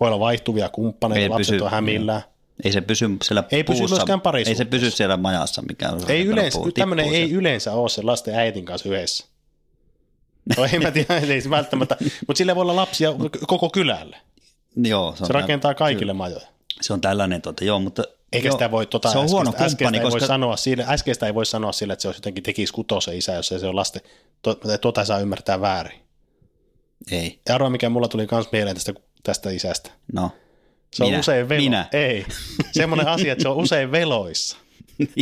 Voi 0.00 0.08
olla 0.08 0.20
vaihtuvia 0.20 0.68
kumppaneita, 0.68 1.22
Ei 1.22 1.28
lapset 1.28 1.52
pysy- 1.52 1.64
on 1.64 1.70
hämillään. 1.70 2.22
Ei 2.64 2.72
se 2.72 2.80
pysy 2.80 3.06
siellä 3.22 3.44
Ei 3.50 3.64
pysy 3.64 3.78
puussa, 3.78 3.96
myöskään 3.96 4.20
Ei 4.46 4.54
se 4.54 4.64
pysy 4.64 4.90
siellä 4.90 5.16
majassa, 5.16 5.62
mikä 5.62 5.88
on 5.88 6.00
Ei 6.10 6.24
yleensä, 6.24 6.58
puu, 6.58 6.72
tämmöinen 6.72 7.08
ei 7.08 7.32
yleensä 7.32 7.72
ole 7.72 7.88
se 7.88 8.02
lasten 8.02 8.34
äitin 8.34 8.64
kanssa 8.64 8.88
yhdessä. 8.88 9.24
No 10.56 10.64
ei 10.72 10.78
mä 10.78 10.90
tiedä, 10.90 11.18
ei 11.34 11.40
se 11.40 11.50
välttämättä, 11.50 11.96
mutta 12.26 12.38
sillä 12.38 12.54
voi 12.54 12.62
olla 12.62 12.76
lapsia 12.76 13.14
koko 13.46 13.70
kylälle. 13.70 14.16
Joo, 14.76 15.16
se, 15.16 15.22
on 15.22 15.26
Se 15.26 15.32
rakentaa 15.32 15.74
kaikille 15.74 16.12
majoja. 16.12 16.46
se 16.80 16.92
on 16.92 17.00
tällainen, 17.00 17.42
tuota, 17.42 17.64
joo, 17.64 17.78
mutta 17.80 18.04
Eikä 18.32 18.50
sitä 18.52 18.70
voi, 18.70 18.86
tota, 18.86 19.10
se 19.12 19.18
on 19.18 19.28
huono 19.30 19.50
äskeistä, 19.50 19.64
äskeistä, 19.64 19.84
kumppani, 19.84 19.98
ei 19.98 20.02
voi 20.02 20.10
koska 20.10 20.26
sanoa 20.26 20.56
sille, 20.56 20.84
äskeistä 20.88 21.26
ei 21.26 21.34
voi 21.34 21.46
sanoa 21.46 21.72
sille, 21.72 21.92
että 21.92 22.02
se 22.02 22.08
olisi 22.08 22.18
jotenkin 22.18 22.42
tekisi 22.44 22.72
kutosen 22.72 23.16
isä, 23.18 23.32
jos 23.34 23.52
ei 23.52 23.58
se 23.58 23.66
ole 23.66 23.74
lasten, 23.74 24.02
tuota 24.80 25.00
ei 25.00 25.06
saa 25.06 25.18
ymmärtää 25.18 25.60
väärin. 25.60 26.00
ei, 27.10 27.40
Ja 27.48 27.54
arvoa, 27.54 27.70
mikä 27.70 27.88
mulla 27.88 28.08
tuli 28.08 28.26
myös 28.30 28.52
mieleen 28.52 28.76
tästä, 28.76 28.94
tästä 29.22 29.50
isästä. 29.50 29.90
no, 30.12 30.30
Se 30.94 31.04
on 31.04 31.10
Minä. 31.10 31.20
usein 31.20 31.48
velo. 31.48 31.60
Minä. 31.62 31.86
Ei. 31.92 32.26
Semmoinen 32.72 33.08
asia, 33.08 33.32
että 33.32 33.42
se 33.42 33.48
on 33.48 33.56
usein 33.56 33.92
veloissa 33.92 34.56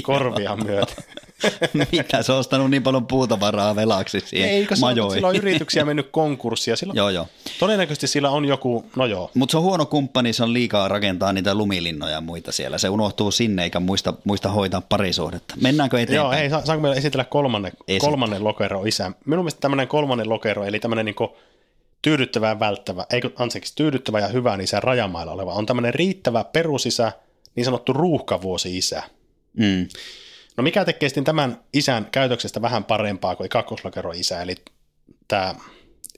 korvia 0.02 0.56
myöten. 0.56 1.04
mitä 1.92 2.22
se 2.22 2.32
on 2.32 2.38
ostanut 2.38 2.70
niin 2.70 2.82
paljon 2.82 3.06
puutavaraa 3.06 3.76
velaksi 3.76 4.20
siihen 4.20 4.50
Eikö 4.50 4.76
se 4.76 4.86
ole, 4.86 5.14
sillä 5.14 5.28
on 5.28 5.36
yrityksiä 5.36 5.84
mennyt 5.84 6.08
konkurssiin 6.10 6.72
ja 6.72 6.76
sillä, 6.76 6.92
joo, 6.96 7.10
joo. 7.10 7.26
todennäköisesti 7.58 8.06
sillä 8.06 8.30
on 8.30 8.44
joku, 8.44 8.84
no 8.96 9.06
joo, 9.06 9.30
Mutta 9.34 9.50
se 9.50 9.56
on 9.56 9.62
huono 9.62 9.86
kumppani, 9.86 10.32
se 10.32 10.42
on 10.42 10.52
liikaa 10.52 10.88
rakentaa 10.88 11.32
niitä 11.32 11.54
lumilinnoja 11.54 12.12
ja 12.12 12.20
muita 12.20 12.52
siellä. 12.52 12.78
Se 12.78 12.88
unohtuu 12.88 13.30
sinne 13.30 13.62
eikä 13.62 13.80
muista, 13.80 14.14
muista 14.24 14.48
hoitaa 14.48 14.80
parisuhdetta. 14.80 15.54
Mennäänkö 15.60 16.00
eteenpäin? 16.00 16.24
Joo, 16.24 16.30
hei, 16.30 16.50
sa- 16.50 16.66
saanko 16.66 16.82
meillä 16.82 16.96
esitellä 16.96 17.24
kolmannen, 17.24 17.72
Esitä. 17.88 18.06
kolmannen 18.06 18.44
lokero 18.44 18.84
isä? 18.84 19.12
Minun 19.24 19.44
mielestä 19.44 19.60
tämmöinen 19.60 19.88
kolmannen 19.88 20.28
lokero, 20.28 20.64
eli 20.64 20.80
tämmöinen 20.80 21.04
niin 21.04 21.30
tyydyttävä 22.02 22.48
ja 22.48 22.60
välttävä, 22.60 23.06
eikö, 23.10 23.30
anteeksi, 23.36 23.72
tyydyttävä 23.76 24.20
ja 24.20 24.28
hyvän 24.28 24.60
isän 24.60 24.82
rajamailla 24.82 25.32
oleva, 25.32 25.52
on 25.52 25.66
tämmöinen 25.66 25.94
riittävä 25.94 26.44
perusisä, 26.44 27.12
niin 27.56 27.64
sanottu 27.64 27.92
ruuhkavuosi-isä. 27.92 29.02
Mm. 29.58 29.88
No 30.56 30.62
mikä 30.62 30.84
tekee 30.84 31.08
sitten 31.08 31.24
tämän 31.24 31.64
isän 31.72 32.08
käytöksestä 32.12 32.62
vähän 32.62 32.84
parempaa 32.84 33.36
kuin 33.36 33.48
kakkoslokero 33.48 34.12
isä, 34.12 34.42
eli 34.42 34.54
tämä 35.28 35.54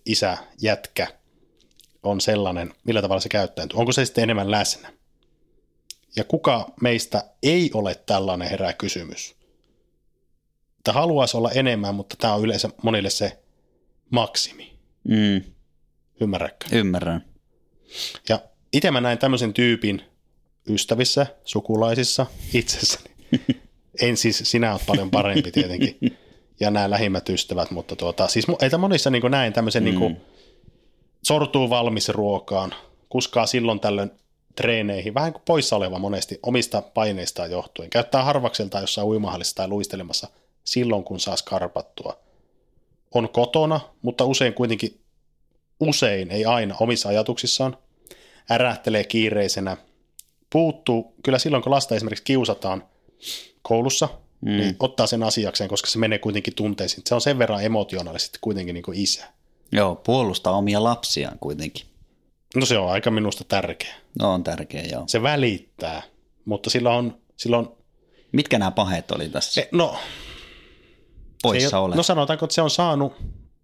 isä 0.06 0.38
jätkä 0.62 1.06
on 2.02 2.20
sellainen, 2.20 2.74
millä 2.84 3.02
tavalla 3.02 3.20
se 3.20 3.28
käyttäytyy. 3.28 3.78
Onko 3.78 3.92
se 3.92 4.04
sitten 4.04 4.22
enemmän 4.22 4.50
läsnä? 4.50 4.92
Ja 6.16 6.24
kuka 6.24 6.72
meistä 6.80 7.24
ei 7.42 7.70
ole 7.74 7.94
tällainen 7.94 8.50
herää 8.50 8.72
kysymys? 8.72 9.36
Että 10.78 10.92
haluaisi 10.92 11.36
olla 11.36 11.50
enemmän, 11.50 11.94
mutta 11.94 12.16
tämä 12.16 12.34
on 12.34 12.42
yleensä 12.42 12.70
monille 12.82 13.10
se 13.10 13.38
maksimi. 14.10 14.78
Mm. 15.08 15.42
Ymmärrätkö? 16.20 16.66
Ymmärrän. 16.72 17.24
Ja 18.28 18.40
itse 18.72 18.90
mä 18.90 19.00
näin 19.00 19.18
tämmöisen 19.18 19.52
tyypin 19.52 20.02
ystävissä, 20.70 21.26
sukulaisissa, 21.44 22.26
itsessäni. 22.54 23.15
En 24.02 24.16
siis, 24.16 24.40
sinä 24.44 24.72
oot 24.72 24.82
paljon 24.86 25.10
parempi 25.10 25.50
tietenkin. 25.50 26.16
Ja 26.60 26.70
nämä 26.70 26.90
lähimmät 26.90 27.28
ystävät, 27.28 27.70
mutta 27.70 27.96
tuota, 27.96 28.28
siis 28.28 28.46
että 28.62 28.78
monissa 28.78 29.10
niin 29.10 29.30
näin 29.30 29.52
tämmöisen 29.52 29.82
mm. 29.82 29.98
niin 29.98 30.16
sortuu 31.22 31.70
valmis 31.70 32.08
ruokaan, 32.08 32.74
kuskaa 33.08 33.46
silloin 33.46 33.80
tällöin 33.80 34.10
treeneihin, 34.56 35.14
vähän 35.14 35.32
kuin 35.32 35.42
poissa 35.44 35.76
oleva 35.76 35.98
monesti 35.98 36.38
omista 36.42 36.82
paineistaan 36.82 37.50
johtuen. 37.50 37.90
Käyttää 37.90 38.24
harvakseltaan 38.24 38.82
jossain 38.82 39.06
uimahallissa 39.06 39.56
tai 39.56 39.68
luistelemassa 39.68 40.28
silloin, 40.64 41.04
kun 41.04 41.20
saa 41.20 41.36
skarpattua. 41.36 42.18
On 43.14 43.28
kotona, 43.28 43.80
mutta 44.02 44.24
usein 44.24 44.54
kuitenkin, 44.54 45.00
usein, 45.80 46.30
ei 46.30 46.44
aina, 46.44 46.76
omissa 46.80 47.08
ajatuksissaan, 47.08 47.76
ärähtelee 48.50 49.04
kiireisenä, 49.04 49.76
puuttuu, 50.52 51.14
kyllä 51.22 51.38
silloin 51.38 51.62
kun 51.62 51.72
lasta 51.72 51.94
esimerkiksi 51.94 52.24
kiusataan 52.24 52.84
koulussa, 53.62 54.08
mm. 54.40 54.50
niin 54.50 54.76
ottaa 54.80 55.06
sen 55.06 55.22
asiakseen, 55.22 55.70
koska 55.70 55.90
se 55.90 55.98
menee 55.98 56.18
kuitenkin 56.18 56.54
tunteisiin. 56.54 57.02
Se 57.06 57.14
on 57.14 57.20
sen 57.20 57.38
verran 57.38 57.64
emotionaalisesti 57.64 58.38
kuitenkin 58.40 58.74
niin 58.74 58.82
kuin 58.84 58.98
isä. 58.98 59.26
Joo, 59.72 59.96
puolustaa 59.96 60.56
omia 60.56 60.84
lapsiaan 60.84 61.38
kuitenkin. 61.38 61.86
No 62.54 62.66
se 62.66 62.78
on 62.78 62.90
aika 62.90 63.10
minusta 63.10 63.44
tärkeä. 63.44 63.94
No 64.20 64.32
on 64.34 64.44
tärkeä, 64.44 64.82
joo. 64.92 65.04
Se 65.06 65.22
välittää, 65.22 66.02
mutta 66.44 66.70
sillä 66.70 66.90
on, 66.90 67.18
sillä 67.36 67.58
on 67.58 67.76
Mitkä 68.32 68.58
nämä 68.58 68.70
paheet 68.70 69.10
oli 69.10 69.28
tässä 69.28 69.52
se, 69.52 69.68
no, 69.72 69.96
poissa 71.42 71.78
ole, 71.78 71.86
ole? 71.86 71.96
no 71.96 72.02
sanotaanko, 72.02 72.44
että 72.44 72.54
se 72.54 72.62
on 72.62 72.70
saanut, 72.70 73.12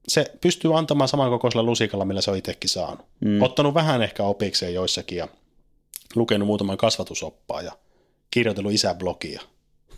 se 0.08 0.32
pystyy 0.40 0.78
antamaan 0.78 1.08
samankokoisella 1.08 1.62
lusikalla, 1.62 2.04
millä 2.04 2.20
se 2.20 2.30
on 2.30 2.36
itsekin 2.36 2.70
saanut. 2.70 3.06
Mm. 3.20 3.42
Ottanut 3.42 3.74
vähän 3.74 4.02
ehkä 4.02 4.22
opikseen 4.22 4.74
joissakin 4.74 5.18
ja 5.18 5.28
lukenut 6.14 6.46
muutaman 6.46 6.76
kasvatusoppaa 6.76 7.62
ja 7.62 7.72
kirjoitellut 8.32 8.72
isän 8.72 8.98
blogia. 8.98 9.42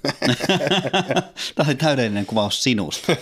Tämä 1.55 1.69
oli 1.69 1.75
täydellinen 1.75 2.26
kuvaus 2.26 2.62
sinusta. 2.62 3.17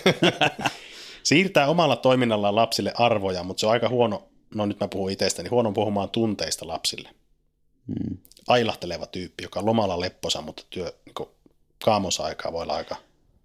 Siirtää 1.23 1.69
omalla 1.69 1.97
toiminnallaan 1.97 2.55
lapsille 2.55 2.93
arvoja, 2.95 3.43
mutta 3.43 3.61
se 3.61 3.67
on 3.67 3.73
aika 3.73 3.89
huono, 3.89 4.29
no 4.55 4.67
nyt 4.67 4.81
mä 4.81 4.89
puhun 4.89 5.11
itsestäni, 5.11 5.49
huono 5.49 5.73
puhumaan 5.73 6.11
tunteista 6.11 6.69
lapsille. 6.69 7.09
Mm. 7.87 8.17
Ailahteleva 8.49 9.07
tyyppi, 9.07 9.45
joka 9.45 9.61
on 9.61 9.67
lomalla 9.67 10.01
lepposa, 10.01 10.43
mutta 10.43 10.63
työ, 10.71 10.93
niin 11.07 11.29
kaamonsa 11.85 12.25
aikaa 12.25 12.53
voi 12.53 12.63
olla 12.63 12.75
aika. 12.75 12.97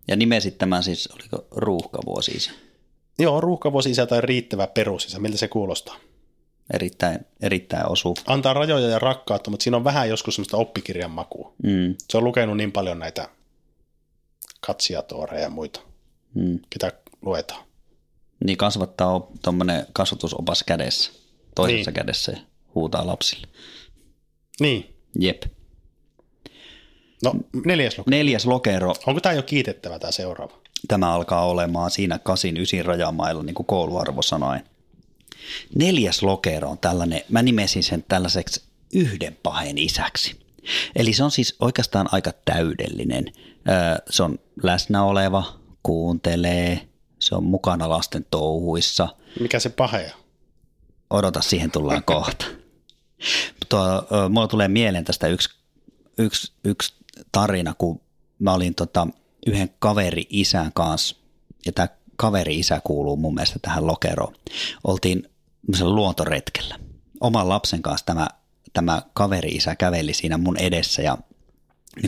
Ja 0.07 0.15
nimesit 0.15 0.57
tämän 0.57 0.83
siis, 0.83 1.09
oliko 1.13 1.47
ruuhkavuosi? 1.51 2.49
Joo, 3.19 3.41
ruuhkavuosi 3.41 3.93
tai 4.09 4.21
riittävä 4.21 4.67
perusisä, 4.67 5.19
miltä 5.19 5.37
se 5.37 5.47
kuulostaa? 5.47 5.95
Erittäin, 6.73 7.19
erittäin 7.41 7.91
osuva. 7.91 8.21
Antaa 8.27 8.53
rajoja 8.53 8.87
ja 8.87 8.99
rakkautta, 8.99 9.51
mutta 9.51 9.63
siinä 9.63 9.77
on 9.77 9.83
vähän 9.83 10.09
joskus 10.09 10.35
semmoista 10.35 10.57
oppikirjan 10.57 11.11
makua. 11.11 11.53
Mm. 11.63 11.95
Se 12.09 12.17
on 12.17 12.23
lukenut 12.23 12.57
niin 12.57 12.71
paljon 12.71 12.99
näitä 12.99 13.29
katsiatooreja 14.61 15.43
ja 15.43 15.49
muita, 15.49 15.79
Mm. 16.33 16.59
ketä 16.69 16.91
luetaan. 17.21 17.63
Niin 18.45 18.57
kasvattaa 18.57 19.27
tuommoinen 19.41 19.85
kasvatusopas 19.93 20.63
kädessä, 20.63 21.11
toisessa 21.55 21.91
Niin. 21.91 21.95
kädessä 21.95 22.31
ja 22.31 22.37
huutaa 22.75 23.07
lapsille. 23.07 23.47
Niin, 24.59 24.95
Jep. 25.19 25.43
no 27.23 27.33
neljäs 27.65 27.97
luku. 27.97 28.09
Neljäs 28.09 28.45
lokero, 28.45 28.93
Onko 29.07 29.21
tämä 29.21 29.33
jo 29.35 29.43
kiitettävä 29.43 29.99
tämä 29.99 30.11
seuraava? 30.11 30.57
tämä 30.87 31.13
alkaa 31.13 31.45
olemaan 31.45 31.91
siinä 31.91 32.19
kasin 32.19 32.57
ysin 32.57 32.85
rajamailla, 32.85 33.43
niin 33.43 33.55
kuin 33.55 33.65
kouluarvo 33.67 34.21
sanoi. 34.21 34.57
Neljäs 35.75 36.23
lokero 36.23 36.69
on 36.69 36.77
tällainen, 36.77 37.21
mä 37.29 37.41
nimesin 37.41 37.83
sen 37.83 38.05
tällaiseksi 38.07 38.63
yhden 38.93 39.37
pahen 39.43 39.77
isäksi. 39.77 40.39
Eli 40.95 41.13
se 41.13 41.23
on 41.23 41.31
siis 41.31 41.55
oikeastaan 41.59 42.09
aika 42.11 42.31
täydellinen. 42.45 43.25
Se 44.09 44.23
on 44.23 44.39
läsnä 44.63 45.03
oleva, 45.03 45.59
kuuntelee, 45.83 46.87
se 47.19 47.35
on 47.35 47.43
mukana 47.43 47.89
lasten 47.89 48.25
touhuissa. 48.31 49.07
Mikä 49.39 49.59
se 49.59 49.69
pahe 49.69 50.11
on? 50.15 50.23
Odota, 51.09 51.41
siihen 51.41 51.71
tullaan 51.71 52.03
kohta. 52.13 52.45
Tuo, 53.69 53.81
mulla 54.29 54.47
tulee 54.47 54.67
mieleen 54.67 55.05
tästä 55.05 55.27
yksi, 55.27 55.49
yksi, 56.17 56.51
yksi 56.63 56.93
tarina, 57.31 57.73
kun 57.77 58.01
mä 58.39 58.53
olin 58.53 58.75
tota, 58.75 59.07
yhden 59.47 59.69
kaveri-isän 59.79 60.71
kanssa, 60.73 61.15
ja 61.65 61.71
tämä 61.71 61.87
kaveri-isä 62.17 62.81
kuuluu 62.83 63.17
mun 63.17 63.33
mielestä 63.33 63.59
tähän 63.61 63.87
lokeroon. 63.87 64.33
Oltiin 64.83 65.29
luontoretkellä. 65.81 66.79
Oman 67.19 67.49
lapsen 67.49 67.81
kanssa 67.81 68.05
tämä, 68.05 68.27
tämä 68.73 69.01
kaveri-isä 69.13 69.75
käveli 69.75 70.13
siinä 70.13 70.37
mun 70.37 70.57
edessä 70.57 71.01
ja 71.01 71.17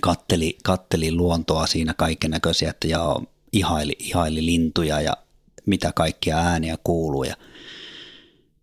katteli, 0.02 0.58
katteli 0.64 1.12
luontoa 1.12 1.68
siinä 1.68 1.94
kaiken 1.94 2.32
näköisiä, 2.32 2.70
että 2.70 2.88
ja 2.88 3.16
ihaili, 3.52 3.96
ihaili 4.00 4.46
lintuja 4.46 5.02
ja 5.02 5.18
mitä 5.66 5.92
kaikkia 5.96 6.38
ääniä 6.38 6.78
kuuluu 6.84 7.24
ja 7.24 7.36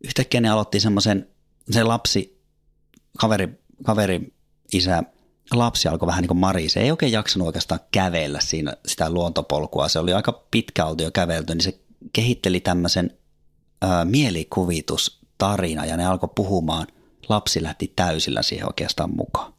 yhtäkkiä 0.05 0.41
ne 0.41 0.49
aloitti 0.49 0.81
semmoisen, 0.81 1.29
se 1.71 1.83
lapsi, 1.83 2.41
kaveri, 3.19 3.49
kaveri 3.85 4.35
isä, 4.73 5.03
lapsi 5.55 5.89
alkoi 5.89 6.07
vähän 6.07 6.23
niin 6.23 6.29
kuin 6.29 6.39
marise, 6.39 6.81
ei 6.81 6.91
oikein 6.91 7.13
jaksanut 7.13 7.47
oikeastaan 7.47 7.81
kävellä 7.93 8.41
siinä 8.41 8.77
sitä 8.87 9.11
luontopolkua, 9.11 9.89
se 9.89 9.99
oli 9.99 10.13
aika 10.13 10.45
pitkä 10.51 10.85
oltu 10.85 11.03
jo 11.03 11.11
kävelty, 11.11 11.55
niin 11.55 11.63
se 11.63 11.81
kehitteli 12.13 12.61
tämmöisen 12.61 13.19
ää, 13.83 14.05
mielikuvitustarina 14.05 15.85
ja 15.85 15.97
ne 15.97 16.07
alkoi 16.07 16.29
puhumaan, 16.35 16.87
lapsi 17.29 17.63
lähti 17.63 17.93
täysillä 17.97 18.43
siihen 18.43 18.67
oikeastaan 18.67 19.17
mukaan. 19.17 19.53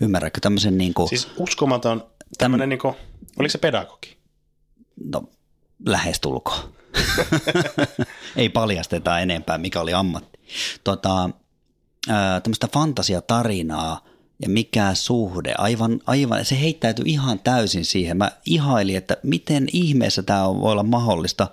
Ymmärrätkö 0.00 0.40
tämmöisen 0.40 0.78
niin 0.78 0.94
kuin, 0.94 1.08
Siis 1.08 1.28
uskomaton 1.36 2.06
tämmöinen, 2.38 2.68
niin 2.68 2.78
kuin, 2.78 2.94
oliko 3.38 3.52
se 3.52 3.58
pedagogi? 3.58 4.16
no 5.04 5.22
lähestulkoon. 5.86 6.74
Ei 8.36 8.48
paljasteta 8.48 9.18
enempää, 9.20 9.58
mikä 9.58 9.80
oli 9.80 9.94
ammatti. 9.94 10.40
Tota, 10.84 11.30
tämmöistä 12.42 12.68
fantasiatarinaa 12.72 14.09
ja 14.42 14.48
mikä 14.48 14.94
suhde, 14.94 15.54
aivan, 15.58 16.00
aivan, 16.06 16.44
se 16.44 16.60
heittäytyi 16.60 17.04
ihan 17.06 17.38
täysin 17.38 17.84
siihen. 17.84 18.16
Mä 18.16 18.30
ihailin, 18.46 18.96
että 18.96 19.16
miten 19.22 19.68
ihmeessä 19.72 20.22
tämä 20.22 20.46
voi 20.46 20.72
olla 20.72 20.82
mahdollista. 20.82 21.48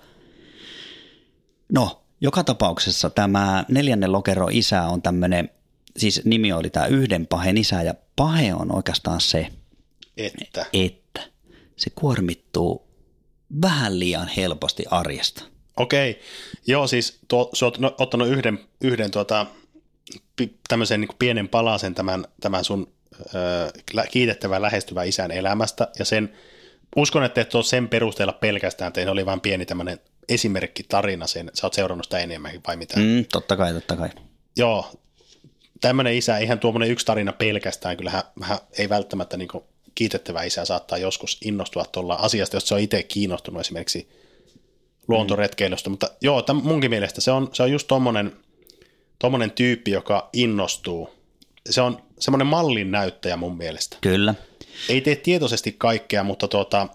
No, 1.72 2.01
joka 2.22 2.44
tapauksessa 2.44 3.10
tämä 3.10 3.65
neljännen 3.67 4.12
lokero 4.12 4.48
isä 4.51 4.84
on 4.84 5.01
tämmöinen 5.01 5.50
siis 5.98 6.22
nimi 6.25 6.53
oli 6.53 6.70
tämä 6.70 6.86
yhden 6.86 7.27
pahen 7.27 7.58
isä 7.58 7.84
ja 7.84 7.94
pahe 8.15 8.53
on 8.53 8.75
oikeastaan 8.75 9.22
se, 9.22 9.48
Että. 10.17 10.65
että 10.74 11.22
se 11.75 11.89
kuormittuu 11.89 12.88
vähän 13.62 14.00
liian 14.00 14.27
helposti 14.27 14.84
arjesta. 14.91 15.44
Okei, 15.77 16.20
joo 16.67 16.88
siis 16.88 17.20
tuo, 17.27 17.50
sä 17.53 17.65
oot 17.65 17.79
no, 17.79 17.96
ottanut 17.98 18.27
yhden, 18.27 18.60
yhden 18.82 19.12
tuota, 19.12 19.46
tämmöisen 20.68 21.02
niin 21.02 21.10
pienen 21.20 21.50
palasen 21.50 21.96
tämän, 21.96 22.26
tämän 22.42 22.64
sun 22.64 22.94
ö, 23.36 23.72
kiitettävän 24.12 24.62
lähestyvän 24.62 25.08
isän 25.08 25.32
elämästä 25.32 25.88
ja 26.00 26.06
sen, 26.06 26.34
uskon, 26.96 27.24
että 27.24 27.42
et 27.42 27.56
ole 27.56 27.64
sen 27.64 27.90
perusteella 27.90 28.34
pelkästään, 28.34 28.94
tein 28.94 29.10
oli 29.10 29.26
vain 29.26 29.42
pieni 29.42 29.66
tämmöinen 29.66 30.00
esimerkki 30.30 30.84
tarina 30.84 31.28
sen, 31.28 31.52
sä 31.54 31.68
oot 31.68 31.74
seurannut 31.74 32.06
sitä 32.06 32.20
enemmänkin 32.20 32.62
vai 32.68 32.78
mitä? 32.78 33.00
Mm, 33.00 33.26
totta 33.32 33.58
kai, 33.58 33.74
totta 33.74 33.96
kai. 33.96 34.10
Joo, 34.58 34.92
tämmöinen 35.82 36.14
isä, 36.14 36.38
ihan 36.38 36.60
tuommoinen 36.60 36.92
yksi 36.92 37.06
tarina 37.06 37.34
pelkästään, 37.34 37.98
kyllähän 37.98 38.24
hän 38.42 38.58
ei 38.78 38.90
välttämättä 38.90 39.38
niin 39.38 39.50
kiitettävä 39.96 40.44
isä 40.44 40.66
saattaa 40.66 40.98
joskus 40.98 41.38
innostua 41.46 41.86
tuolla 41.86 42.16
asiasta, 42.16 42.56
jos 42.56 42.68
se 42.68 42.74
on 42.74 42.80
itse 42.80 43.04
kiinnostunut 43.04 43.62
esimerkiksi 43.62 44.10
luontoretkeilystä, 45.08 45.90
mutta 45.90 46.10
joo, 46.22 46.42
tämän 46.42 46.64
munkin 46.64 46.90
mielestä 46.90 47.22
se 47.22 47.32
on, 47.32 47.50
se 47.54 47.64
on 47.64 47.72
just 47.72 47.88
tommonen, 47.88 48.36
tommonen 49.20 49.52
tyyppi, 49.52 49.92
joka 49.92 50.30
innostuu. 50.34 51.10
Se 51.70 51.82
on 51.82 52.02
semmoinen 52.20 52.48
mallin 52.48 52.92
näyttäjä 52.92 53.38
mun 53.38 53.58
mielestä. 53.58 53.98
Kyllä. 54.02 54.36
Ei 54.90 55.02
tee 55.02 55.16
tietoisesti 55.16 55.76
kaikkea, 55.78 56.24
mutta 56.24 56.48
tuota, 56.48 56.88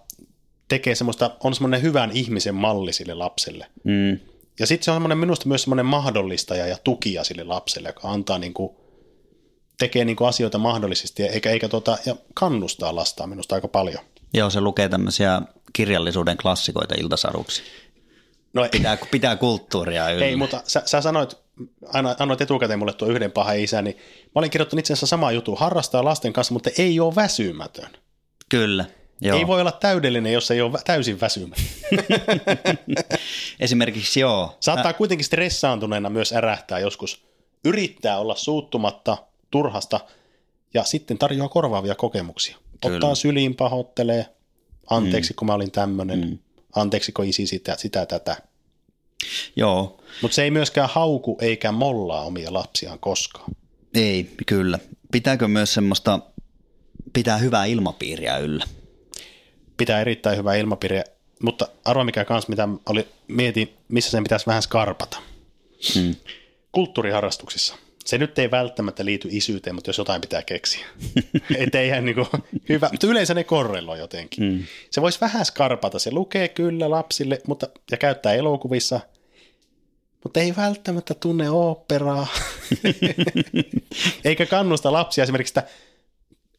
tekee 0.69 0.95
semmoista, 0.95 1.31
on 1.45 1.55
semmoinen 1.55 1.83
hyvän 1.83 2.11
ihmisen 2.15 2.55
malli 2.55 2.93
sille 2.93 3.15
lapselle. 3.15 3.67
Mm, 3.85 4.19
Ja 4.61 4.67
sitten 4.67 4.85
se 4.85 4.91
on 4.91 4.95
semmoinen, 4.95 5.19
minusta 5.19 5.49
myös 5.49 5.63
semmoinen 5.63 5.87
mahdollistaja 5.87 6.67
ja 6.67 6.79
tukija 6.85 7.25
sille 7.25 7.45
lapselle, 7.45 7.89
joka 7.89 8.11
antaa 8.11 8.39
niin 8.39 8.55
kuin, 8.55 8.73
tekee 9.79 10.05
niin 10.05 10.17
kuin 10.17 10.29
asioita 10.29 10.59
mahdollisesti 10.59 11.23
eikä, 11.23 11.51
eikä 11.51 11.69
tuota, 11.69 11.99
ja 12.07 12.17
kannustaa 12.35 12.95
lastaan 12.95 13.29
minusta 13.29 13.55
aika 13.55 13.69
paljon. 13.69 14.05
joo, 14.35 14.51
se 14.51 14.61
lukee 14.61 14.89
tämmöisiä 14.89 15.43
kirjallisuuden 15.73 16.37
klassikoita 16.37 16.95
iltasaruksi. 16.99 17.63
No 18.55 18.69
Pitää, 18.71 18.99
pitää 19.11 19.37
kulttuuria 19.37 20.11
yllä. 20.11 20.27
Ei, 20.27 20.37
mutta 20.37 20.63
sä, 20.67 20.83
sä 20.87 21.01
sanoit, 21.01 21.37
annoit 22.19 22.41
etukäteen 22.41 22.79
mulle 22.79 22.93
tuo 22.93 23.09
yhden 23.09 23.33
pahan 23.33 23.59
isä, 23.59 23.83
niin 23.83 23.97
mä 24.25 24.31
olin 24.35 24.51
kirjoittanut 24.51 24.79
itse 24.79 24.93
asiassa 24.93 25.07
sama 25.07 25.33
juttu, 25.33 25.57
harrastaa 25.57 26.05
lasten 26.05 26.33
kanssa, 26.33 26.55
mutta 26.55 26.71
ei 26.79 27.01
ole 27.01 27.15
väsymätön. 27.15 27.89
Kyllä, 28.49 28.85
joo. 29.21 29.39
Ei 29.39 29.47
voi 29.47 29.61
olla 29.61 29.73
täydellinen, 29.73 30.33
jos 30.33 30.51
ei 30.51 30.61
ole 30.61 30.79
täysin 30.85 31.21
väsymätön. 31.21 31.65
Esimerkiksi 33.61 34.21
joo. 34.21 34.57
Saattaa 34.61 34.93
kuitenkin 34.93 35.25
stressaantuneena 35.25 36.11
myös 36.11 36.33
ärähtää 36.33 36.79
joskus. 36.79 37.25
Yrittää 37.65 38.19
olla 38.19 38.35
suuttumatta 38.35 39.17
turhasta 39.51 40.01
ja 40.75 40.85
sitten 40.85 41.19
tarjoaa 41.19 41.49
korvaavia 41.49 41.95
kokemuksia. 41.95 42.57
Kyllä. 42.83 42.97
Ottaa 42.97 43.15
syliin, 43.15 43.55
pahoittelee, 43.55 44.27
anteeksi 44.91 45.33
mm. 45.33 45.37
kun 45.37 45.47
mä 45.47 45.55
olin 45.55 45.71
tämmöinen, 45.71 46.21
mm. 46.21 46.39
anteeksi 46.75 47.13
kun 47.13 47.25
isi 47.25 47.47
sitä, 47.47 47.77
sitä 47.79 48.07
tätä. 48.07 48.37
Joo, 49.57 50.01
Mutta 50.23 50.35
se 50.35 50.43
ei 50.43 50.51
myöskään 50.51 50.89
hauku 50.89 51.39
eikä 51.41 51.73
mollaa 51.73 52.23
omia 52.23 52.53
lapsiaan 52.53 52.99
koskaan. 52.99 53.51
ei, 53.95 54.31
kyllä. 54.47 54.79
Pitääkö 55.13 55.49
myös 55.49 55.75
semmoista, 55.75 56.19
pitää 57.13 57.39
hyvää 57.39 57.65
ilmapiiriä 57.65 58.39
yllä? 58.39 58.65
pitää 59.77 60.01
erittäin 60.01 60.39
hyvää 60.39 60.55
ilmapiiriä, 60.55 61.05
mutta 61.43 61.69
arva 61.85 62.05
mikä 62.05 62.25
kans, 62.25 62.49
mitä 62.49 62.69
oli, 62.87 63.09
mietin, 63.29 63.75
missä 63.89 64.11
sen 64.11 64.23
pitäisi 64.23 64.47
vähän 64.47 64.63
skarpata. 64.63 65.19
Hmm. 65.95 66.15
Kulttuuriharrastuksissa. 66.73 67.75
Se 68.05 68.19
nyt 68.19 68.39
ei 68.39 68.51
välttämättä 68.51 69.05
liity 69.05 69.29
isyyteen, 69.31 69.75
mutta 69.75 69.89
jos 69.89 69.99
jotain 69.99 70.21
pitää 70.21 70.43
keksiä. 70.43 70.87
Et 71.59 71.75
ei 71.75 71.89
ihan 71.89 72.05
niin 72.05 72.15
kuin, 72.15 72.27
hyvä, 72.69 72.89
mutta 72.93 73.07
yleensä 73.07 73.35
ne 73.35 73.45
korreloi 73.45 73.99
jotenkin. 73.99 74.45
Hmm. 74.45 74.65
Se 74.91 75.03
voisi 75.03 75.21
vähän 75.21 75.45
skarpata. 75.45 75.99
Se 75.99 76.11
lukee 76.11 76.49
kyllä 76.49 76.91
lapsille 76.91 77.41
mutta, 77.47 77.69
ja 77.91 77.97
käyttää 77.97 78.33
elokuvissa, 78.33 79.01
mutta 80.25 80.41
ei 80.41 80.57
välttämättä 80.57 81.15
tunne 81.15 81.51
oopperaa. 81.51 82.27
Eikä 84.25 84.47
kannusta 84.47 84.93
lapsia 84.93 85.25
esimerkiksi 85.25 85.51
sitä 85.51 85.63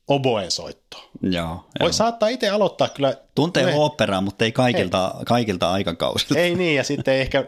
oboen 0.07 0.51
soittoa. 0.51 1.03
Joo, 1.21 1.47
Voi 1.79 1.87
joo. 1.87 1.91
saattaa 1.93 2.29
itse 2.29 2.49
aloittaa 2.49 2.89
kyllä. 2.89 3.17
Tuntee 3.35 3.65
Me- 3.65 3.75
oopperaa, 3.75 4.21
mutta 4.21 4.45
ei 4.45 4.51
kaikilta, 4.51 5.15
kaikilta 5.25 5.71
aikakausilta. 5.71 6.39
Ei 6.39 6.55
niin, 6.55 6.75
ja 6.75 6.83
sitten 6.83 7.13
ei 7.13 7.21
ehkä 7.21 7.45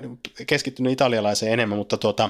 keskittynyt 0.47 0.93
italialaiseen 0.93 1.53
enemmän, 1.53 1.77
mutta 1.77 1.97
tuota, 1.97 2.29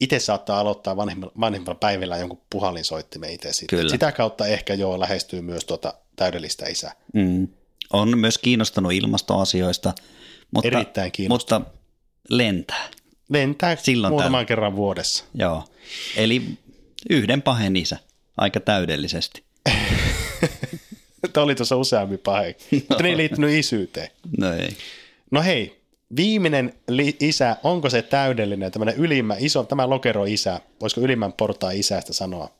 itse 0.00 0.18
saattaa 0.18 0.60
aloittaa 0.60 0.96
vanhemmilla, 0.96 1.32
vanhemmilla 1.40 1.74
päivillä 1.74 2.16
jonkun 2.16 2.40
puhallinsoittimen 2.50 3.30
itse 3.30 3.52
sitten. 3.52 3.78
Kyllä. 3.78 3.90
Sitä 3.90 4.12
kautta 4.12 4.46
ehkä 4.46 4.74
joo 4.74 5.00
lähestyy 5.00 5.40
myös 5.40 5.64
tuota 5.64 5.94
täydellistä 6.16 6.66
isää. 6.66 6.92
Mm. 7.14 7.48
On 7.92 8.18
myös 8.18 8.38
kiinnostunut 8.38 8.92
ilmastoasioista, 8.92 9.92
mutta, 10.50 10.68
Erittäin 10.68 11.12
kiinnostunut. 11.12 11.62
mutta 11.66 11.77
lentää. 12.30 12.88
Lentää 13.28 13.76
Silloin 13.76 14.12
muutaman 14.12 14.30
tällöin. 14.32 14.46
kerran 14.46 14.76
vuodessa. 14.76 15.24
Joo. 15.34 15.64
Eli 16.16 16.42
yhden 17.10 17.42
pahen 17.42 17.76
isä 17.76 17.96
aika 18.36 18.60
täydellisesti. 18.60 19.42
Tämä 21.32 21.44
oli 21.44 21.54
tuossa 21.54 21.76
useammin 21.76 22.18
pahe, 22.18 22.56
mutta 22.88 23.02
ne 23.02 23.08
ei 23.08 23.16
liittynyt 23.16 23.50
isyyteen. 23.50 24.08
No 24.38 24.52
ei. 24.52 24.76
No 25.30 25.42
hei, 25.42 25.80
viimeinen 26.16 26.74
li- 26.88 27.16
isä, 27.20 27.56
onko 27.62 27.90
se 27.90 28.02
täydellinen, 28.02 28.72
tämmöinen 28.72 28.96
ylimmä, 28.96 29.36
iso, 29.38 29.64
tämä 29.64 29.90
lokero 29.90 30.24
isä, 30.24 30.60
voisiko 30.80 31.00
ylimmän 31.00 31.32
portaan 31.32 31.76
isästä 31.76 32.12
sanoa? 32.12 32.50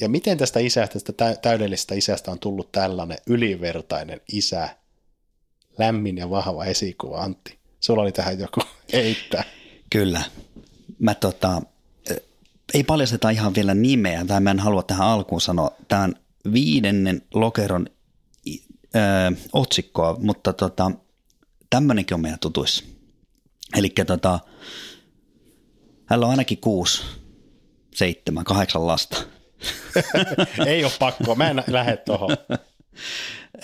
Ja 0.00 0.08
miten 0.08 0.38
tästä 0.38 0.60
isästä, 0.60 0.92
tästä 0.92 1.12
tä- 1.12 1.36
täydellisestä 1.42 1.94
isästä 1.94 2.30
on 2.30 2.38
tullut 2.38 2.72
tällainen 2.72 3.18
ylivertainen 3.26 4.20
isä, 4.32 4.68
lämmin 5.78 6.18
ja 6.18 6.30
vahva 6.30 6.64
esikuva, 6.64 7.20
Antti? 7.22 7.57
Sulla 7.80 8.02
oli 8.02 8.12
tähän 8.12 8.38
joku 8.38 8.60
heittää. 8.92 9.44
Kyllä. 9.90 10.22
Mä 10.98 11.14
tota, 11.14 11.62
ei 12.74 12.84
paljasteta 12.84 13.30
ihan 13.30 13.54
vielä 13.54 13.74
nimeä, 13.74 14.24
tai 14.24 14.40
mä 14.40 14.50
en 14.50 14.58
halua 14.58 14.82
tähän 14.82 15.08
alkuun 15.08 15.40
sanoa. 15.40 15.70
Tämä 15.88 16.02
on 16.02 16.14
viidennen 16.52 17.22
lokeron 17.34 17.86
ö, 18.48 18.98
otsikkoa, 19.52 20.16
mutta 20.20 20.52
tota, 20.52 20.90
tämmöinenkin 21.70 22.14
on 22.14 22.20
meidän 22.20 22.38
tutuissa. 22.38 22.84
Eli 23.76 23.90
tota, 24.06 24.40
hänellä 26.06 26.26
on 26.26 26.30
ainakin 26.30 26.58
kuusi, 26.58 27.02
seitsemän, 27.94 28.44
kahdeksan 28.44 28.86
lasta. 28.86 29.16
Ei 30.66 30.84
ole 30.84 30.92
pakko, 30.98 31.34
mä 31.34 31.50
en 31.50 31.64
lähde 31.66 31.96
tuohon. 31.96 32.30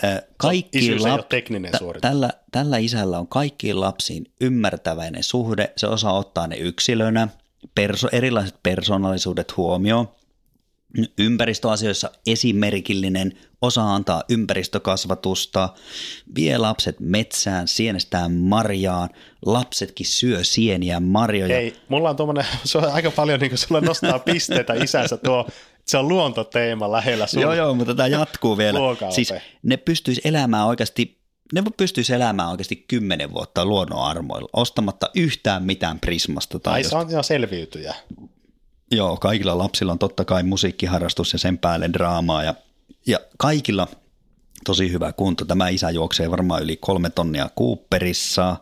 Ö, 0.05 0.23
Kaikki 0.37 0.79
ei 0.79 0.97
lap- 0.99 1.27
tekninen 1.29 1.73
suoritus. 1.79 2.11
tällä, 2.11 2.31
tällä 2.53 2.79
isällä 2.79 3.19
on 3.19 3.29
kaikkiin 3.29 3.81
lapsiin 3.81 4.27
ymmärtäväinen 4.41 5.23
suhde, 5.23 5.73
se 5.77 5.87
osaa 5.87 6.13
ottaa 6.19 6.47
ne 6.47 6.57
yksilönä, 6.57 7.29
perso, 7.75 8.09
erilaiset 8.13 8.57
persoonallisuudet 8.63 9.57
huomioon, 9.57 10.09
ympäristöasioissa 11.19 12.11
esimerkillinen, 12.27 13.33
osaa 13.63 13.95
antaa 13.95 14.23
ympäristökasvatusta, 14.29 15.69
vie 16.35 16.59
lapset 16.59 17.01
metsään, 17.01 17.69
sienestään 17.69 18.33
marjaan, 18.33 19.09
lapsetkin 19.47 20.07
syö 20.07 20.45
sieniä 20.45 21.01
marjoja. 21.01 21.59
Ei, 21.59 21.77
mulla 21.89 22.11
on 22.11 22.17
tuommoinen, 22.17 22.47
se 22.65 22.79
on 22.79 22.93
aika 22.93 23.11
paljon 23.11 23.41
niin 23.41 23.51
kuin 23.51 23.59
sulla 23.59 23.81
nostaa 23.81 24.19
pisteitä 24.19 24.75
isänsä 24.75 25.17
tuo, 25.17 25.49
se 25.87 25.99
on 25.99 26.09
luontoteema 26.09 26.93
lähellä 26.93 27.27
sun. 27.27 27.43
Joo, 27.43 27.55
joo, 27.55 27.75
mutta 27.75 27.95
tämä 27.95 28.07
jatkuu 28.07 28.59
vielä. 28.59 28.79
Siis 29.11 29.35
ne 29.63 29.77
pystyisi 29.77 30.21
elämään 30.25 30.67
oikeasti, 30.67 31.21
ne 31.53 31.63
pystyisi 31.77 32.15
elämään 32.15 32.49
oikeasti 32.49 32.77
kymmenen 32.77 33.33
vuotta 33.33 33.67
luonnon 33.67 34.03
armoilla, 34.03 34.49
ostamatta 34.53 35.11
yhtään 35.15 35.63
mitään 35.63 36.01
Prismasta. 36.01 36.59
Tai 36.59 36.75
Ai 36.75 36.85
se 36.85 36.97
on 36.97 37.11
jo 37.11 37.23
selviytyjä. 37.23 37.95
Joo, 38.91 39.17
kaikilla 39.17 39.59
lapsilla 39.59 39.93
on 39.93 39.99
totta 39.99 40.25
kai 40.25 40.43
musiikkiharrastus 40.43 41.33
ja 41.33 41.39
sen 41.39 41.59
päälle 41.59 41.91
draamaa 41.93 42.43
ja, 42.43 42.55
ja 43.07 43.19
kaikilla 43.39 43.89
tosi 44.65 44.93
hyvä 44.93 45.13
kunto. 45.13 45.45
Tämä 45.45 45.69
isä 45.69 45.91
juoksee 45.91 46.31
varmaan 46.31 46.63
yli 46.63 46.77
kolme 46.77 47.11
tonnia 47.11 47.51
Cooperissa. 47.59 48.57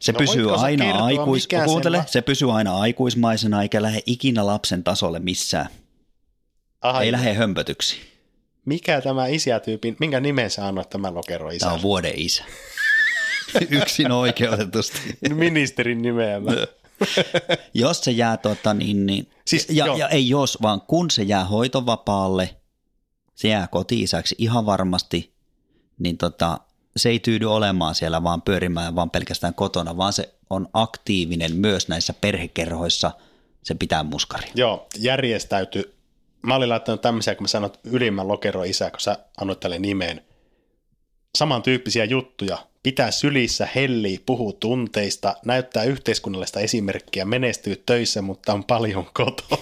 Se 0.00 0.12
No 0.12 0.18
pysyy 0.18 0.54
aina 0.54 0.84
kertoa, 0.84 1.04
aikuis, 1.04 1.48
kuuntele, 1.64 2.04
se 2.06 2.22
pysyy 2.22 2.56
aina 2.56 2.78
aikuismaisena 2.78 3.62
eikä 3.62 3.82
lähde 3.82 4.00
ikinä 4.06 4.46
lapsen 4.46 4.84
tasolle 4.84 5.18
missään. 5.18 5.68
Aha, 6.80 7.00
Ei 7.00 7.12
lähde 7.12 7.34
hömpötyksi. 7.34 7.96
Mikä 8.64 9.00
tämä 9.00 9.26
isiätyypin, 9.26 9.96
minkä 10.00 10.20
nimen 10.20 10.50
sä 10.50 10.66
annoit 10.66 10.90
tämän 10.90 11.14
lokero 11.14 11.50
isä? 11.50 11.58
Tämä 11.66 11.72
on 11.72 11.82
vuoden 11.82 12.12
isä. 12.16 12.44
Yksin 13.70 14.12
oikeutetusti. 14.12 14.98
Ministerin 15.34 16.02
nimeä. 16.02 16.40
mä. 16.40 16.50
Jos 17.74 18.00
se 18.00 18.10
jää 18.10 18.36
tota 18.36 18.74
niin, 18.74 19.06
niin 19.06 19.30
Siis, 19.48 19.66
ja, 19.70 19.86
joo. 19.86 19.96
ja 19.96 20.08
ei 20.08 20.28
jos, 20.28 20.58
vaan 20.62 20.80
kun 20.80 21.10
se 21.10 21.22
jää 21.22 21.44
hoitovapaalle, 21.44 22.56
se 23.34 23.48
jää 23.48 23.66
koti-isäksi 23.66 24.34
ihan 24.38 24.66
varmasti, 24.66 25.34
niin 25.98 26.18
tota, 26.18 26.60
se 26.98 27.08
ei 27.08 27.20
tyydy 27.20 27.46
olemaan 27.46 27.94
siellä 27.94 28.22
vaan 28.22 28.42
pyörimään 28.42 28.94
vaan 28.94 29.10
pelkästään 29.10 29.54
kotona, 29.54 29.96
vaan 29.96 30.12
se 30.12 30.34
on 30.50 30.68
aktiivinen 30.72 31.56
myös 31.56 31.88
näissä 31.88 32.12
perhekerhoissa 32.20 33.10
se 33.62 33.74
pitää 33.74 34.02
muskari. 34.02 34.48
Joo, 34.54 34.86
järjestäyty. 34.98 35.94
Mä 36.42 36.54
olin 36.54 36.68
laittanut 36.68 37.00
tämmöisiä, 37.00 37.34
kun 37.34 37.44
mä 37.44 37.48
sanoin, 37.48 37.72
ylimmän 37.84 38.28
lokero 38.28 38.62
isä, 38.62 38.90
kun 38.90 39.00
sä 39.00 39.16
annoit 39.40 39.60
tälle 39.60 39.78
nimeen. 39.78 40.24
Samantyyppisiä 41.38 42.04
juttuja. 42.04 42.58
Pitää 42.82 43.10
sylissä, 43.10 43.68
hellii, 43.74 44.22
puhuu 44.26 44.52
tunteista, 44.52 45.34
näyttää 45.44 45.84
yhteiskunnallista 45.84 46.60
esimerkkiä, 46.60 47.24
menestyy 47.24 47.82
töissä, 47.86 48.22
mutta 48.22 48.52
on 48.52 48.64
paljon 48.64 49.06
kotona. 49.12 49.56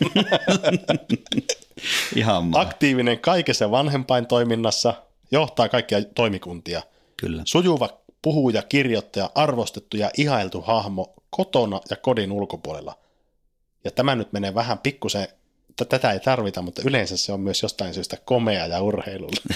Ihan 2.16 2.44
maa. 2.44 2.60
Aktiivinen 2.60 3.18
kaikessa 3.18 3.70
vanhempain 3.70 4.26
toiminnassa, 4.26 4.94
johtaa 5.30 5.68
kaikkia 5.68 6.04
toimikuntia. 6.04 6.82
Kyllä. 7.16 7.42
Sujuva 7.46 8.00
puhuja, 8.22 8.62
kirjoittaja, 8.62 9.30
arvostettu 9.34 9.96
ja 9.96 10.10
ihailtu 10.16 10.60
hahmo 10.60 11.14
kotona 11.30 11.80
ja 11.90 11.96
kodin 11.96 12.32
ulkopuolella. 12.32 12.98
Ja 13.84 13.90
tämä 13.90 14.14
nyt 14.14 14.32
menee 14.32 14.54
vähän 14.54 14.78
pikkusen, 14.78 15.28
t- 15.76 15.88
tätä 15.88 16.12
ei 16.12 16.20
tarvita, 16.20 16.62
mutta 16.62 16.82
yleensä 16.84 17.16
se 17.16 17.32
on 17.32 17.40
myös 17.40 17.62
jostain 17.62 17.94
syystä 17.94 18.16
komea 18.24 18.66
ja 18.66 18.82
urheilulla. 18.82 19.54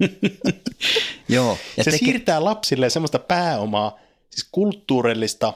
Joo. 1.28 1.58
Ja 1.76 1.84
se 1.84 1.90
teke... 1.90 2.04
siirtää 2.04 2.44
lapsille 2.44 2.90
semmoista 2.90 3.18
pääomaa, 3.18 3.98
siis 4.30 4.48
kulttuurillista 4.52 5.52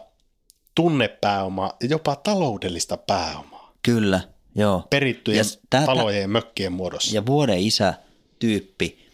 tunnepääomaa 0.74 1.76
ja 1.82 1.88
jopa 1.88 2.16
taloudellista 2.16 2.96
pääomaa. 2.96 3.72
Kyllä, 3.82 4.20
joo. 4.54 4.86
Perittyjen 4.90 5.38
ja 5.38 5.44
tätä... 5.70 5.86
talojen 5.86 6.22
ja 6.22 6.28
mökkien 6.28 6.72
muodossa. 6.72 7.14
Ja 7.16 7.26
vuoden 7.26 7.58
isä 7.58 7.94
tyyppi, 8.38 9.08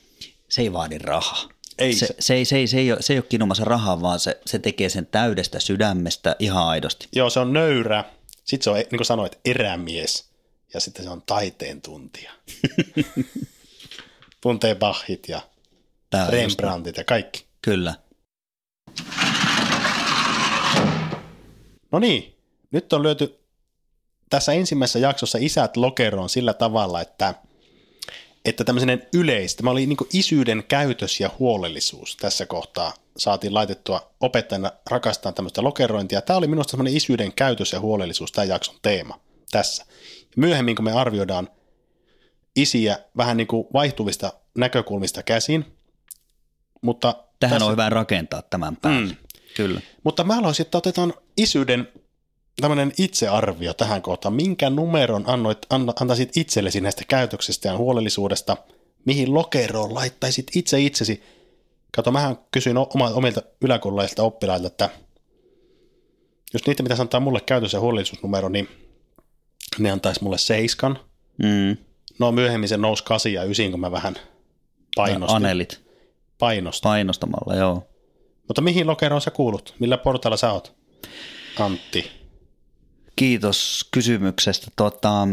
se 0.48 0.62
ei 0.62 0.72
vaadi 0.72 0.98
rahaa. 0.98 1.53
Ei 1.78 1.94
se, 1.94 2.06
se, 2.06 2.14
se, 2.20 2.34
ei, 2.34 2.44
se, 2.44 2.56
ei, 2.56 2.66
se, 2.66 2.78
ei 2.78 2.92
ole, 2.92 3.02
se 3.02 3.12
ei 3.12 3.18
ole 3.18 3.26
kinomassa 3.28 3.64
rahaa, 3.64 4.00
vaan 4.00 4.20
se, 4.20 4.40
se 4.46 4.58
tekee 4.58 4.88
sen 4.88 5.06
täydestä 5.06 5.60
sydämestä 5.60 6.36
ihan 6.38 6.66
aidosti. 6.66 7.08
Joo, 7.12 7.30
se 7.30 7.40
on 7.40 7.52
nöyrä. 7.52 8.04
Sitten 8.44 8.64
se 8.64 8.70
on, 8.70 8.76
niin 8.76 8.88
kuin 8.88 9.04
sanoit, 9.04 9.38
erämies. 9.44 10.24
Ja 10.74 10.80
sitten 10.80 11.04
se 11.04 11.10
on 11.10 11.22
taiteen 11.26 11.82
tuntija. 11.82 12.32
Tuntee 14.40 14.74
Bachit 14.74 15.28
ja 15.28 15.40
Tää 16.10 16.30
Rembrandtit 16.30 16.96
ja 16.96 17.04
kaikki. 17.04 17.46
Kyllä. 17.62 17.94
No 21.92 21.98
niin, 21.98 22.36
nyt 22.70 22.92
on 22.92 23.02
löyty 23.02 23.38
tässä 24.30 24.52
ensimmäisessä 24.52 24.98
jaksossa 24.98 25.38
isät 25.40 25.76
lokeroon 25.76 26.28
sillä 26.28 26.54
tavalla, 26.54 27.00
että– 27.00 27.34
että 28.44 28.64
tämmöinen 28.64 29.06
yleistä, 29.14 29.56
tämä 29.56 29.70
oli 29.70 29.86
niin 29.86 29.96
isyyden 30.12 30.64
käytös 30.68 31.20
ja 31.20 31.30
huolellisuus 31.38 32.16
tässä 32.16 32.46
kohtaa 32.46 32.94
saatiin 33.16 33.54
laitettua 33.54 34.10
opettajana 34.20 34.72
rakastaa 34.90 35.32
tämmöistä 35.32 35.62
lokerointia. 35.62 36.20
Tämä 36.20 36.36
oli 36.36 36.46
minusta 36.46 36.70
semmoinen 36.70 36.96
isyyden 36.96 37.32
käytös 37.32 37.72
ja 37.72 37.80
huolellisuus, 37.80 38.32
tämä 38.32 38.44
jakson 38.44 38.76
teema 38.82 39.20
tässä. 39.50 39.84
Myöhemmin, 40.36 40.76
kun 40.76 40.84
me 40.84 40.92
arvioidaan 40.92 41.48
isiä 42.56 42.98
vähän 43.16 43.36
niin 43.36 43.46
kuin 43.46 43.66
vaihtuvista 43.72 44.32
näkökulmista 44.58 45.22
käsin, 45.22 45.64
mutta... 46.82 47.24
Tähän 47.40 47.54
tässä... 47.54 47.66
on 47.66 47.72
hyvä 47.72 47.88
rakentaa 47.88 48.42
tämän 48.42 48.76
päälle. 48.76 49.12
Mm. 49.12 49.16
Kyllä. 49.56 49.80
Mutta 50.04 50.24
mä 50.24 50.34
haluaisin, 50.34 50.66
että 50.66 50.78
otetaan 50.78 51.14
isyyden 51.36 51.88
tämmöinen 52.60 52.92
itsearvio 52.98 53.74
tähän 53.74 54.02
kohtaan. 54.02 54.34
Minkä 54.34 54.70
numeron 54.70 55.24
annoit, 55.26 55.58
an, 55.70 55.92
antaisit 56.00 56.36
itsellesi 56.36 56.80
näistä 56.80 57.02
käytöksistä 57.08 57.68
ja 57.68 57.76
huolellisuudesta? 57.76 58.56
Mihin 59.04 59.34
lokeroon 59.34 59.94
laittaisit 59.94 60.46
itse 60.56 60.80
itsesi? 60.80 61.22
Kato, 61.96 62.12
mähän 62.12 62.38
kysyin 62.50 62.76
omilta 63.14 63.42
yläkoululaisilta 63.60 64.22
oppilailta, 64.22 64.66
että 64.66 64.90
jos 66.52 66.66
niitä 66.66 66.82
pitäisi 66.82 67.02
antaa 67.02 67.20
mulle 67.20 67.40
käytös- 67.40 67.72
ja 67.72 67.80
huolellisuusnumero, 67.80 68.48
niin 68.48 68.68
ne 69.78 69.90
antaisi 69.90 70.22
mulle 70.22 70.38
seiskan. 70.38 70.98
Mm. 71.42 71.76
No 72.18 72.32
myöhemmin 72.32 72.68
se 72.68 72.76
nousi 72.76 73.04
kasi 73.04 73.32
ja 73.32 73.44
ysin, 73.44 73.70
kun 73.70 73.80
mä 73.80 73.90
vähän 73.90 74.14
painostin. 74.96 75.36
Anelit. 75.36 75.84
Painostin. 76.38 76.88
Painostamalla, 76.88 77.54
joo. 77.54 77.86
Mutta 78.48 78.62
mihin 78.62 78.86
lokeroon 78.86 79.20
sä 79.20 79.30
kuulut? 79.30 79.74
Millä 79.78 79.98
portailla 79.98 80.36
sä 80.36 80.52
oot? 80.52 80.74
Antti. 81.58 82.23
Kiitos 83.16 83.88
kysymyksestä. 83.90 84.66
Tuota, 84.76 85.28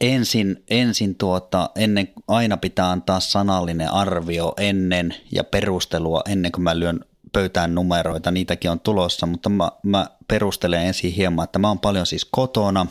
ensin, 0.00 0.64
ensin 0.70 1.14
tuota, 1.14 1.70
ennen, 1.76 2.08
aina 2.28 2.56
pitää 2.56 2.90
antaa 2.90 3.20
sanallinen 3.20 3.92
arvio 3.92 4.54
ennen 4.56 5.14
ja 5.32 5.44
perustelua 5.44 6.22
ennen 6.28 6.52
kuin 6.52 6.62
mä 6.62 6.78
lyön 6.78 7.00
pöytään 7.32 7.74
numeroita, 7.74 8.30
niitäkin 8.30 8.70
on 8.70 8.80
tulossa, 8.80 9.26
mutta 9.26 9.48
mä, 9.48 9.70
mä 9.82 10.06
perustelen 10.28 10.86
ensin 10.86 11.12
hieman, 11.12 11.44
että 11.44 11.58
mä 11.58 11.68
oon 11.68 11.78
paljon 11.78 12.06
siis 12.06 12.24
kotona, 12.24 12.86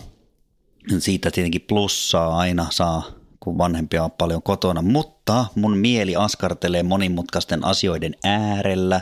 siitä 0.99 1.31
tietenkin 1.31 1.61
plussaa 1.61 2.37
aina 2.37 2.67
saa, 2.69 3.03
kun 3.39 3.57
vanhempia 3.57 4.03
on 4.03 4.11
paljon 4.11 4.43
kotona, 4.43 4.81
mutta 4.81 5.45
mun 5.55 5.77
mieli 5.77 6.15
askartelee 6.15 6.83
monimutkaisten 6.83 7.65
asioiden 7.65 8.15
äärellä, 8.23 9.01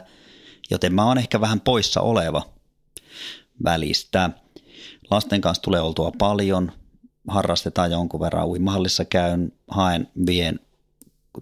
joten 0.69 0.93
mä 0.93 1.05
oon 1.05 1.17
ehkä 1.17 1.41
vähän 1.41 1.61
poissa 1.61 2.01
oleva 2.01 2.41
välistä. 3.63 4.29
Lasten 5.11 5.41
kanssa 5.41 5.63
tulee 5.63 5.81
oltua 5.81 6.11
paljon, 6.17 6.71
harrastetaan 7.27 7.91
jonkun 7.91 8.19
verran 8.19 8.47
uimahallissa 8.47 9.05
käyn, 9.05 9.51
haen, 9.67 10.07
vien 10.25 10.59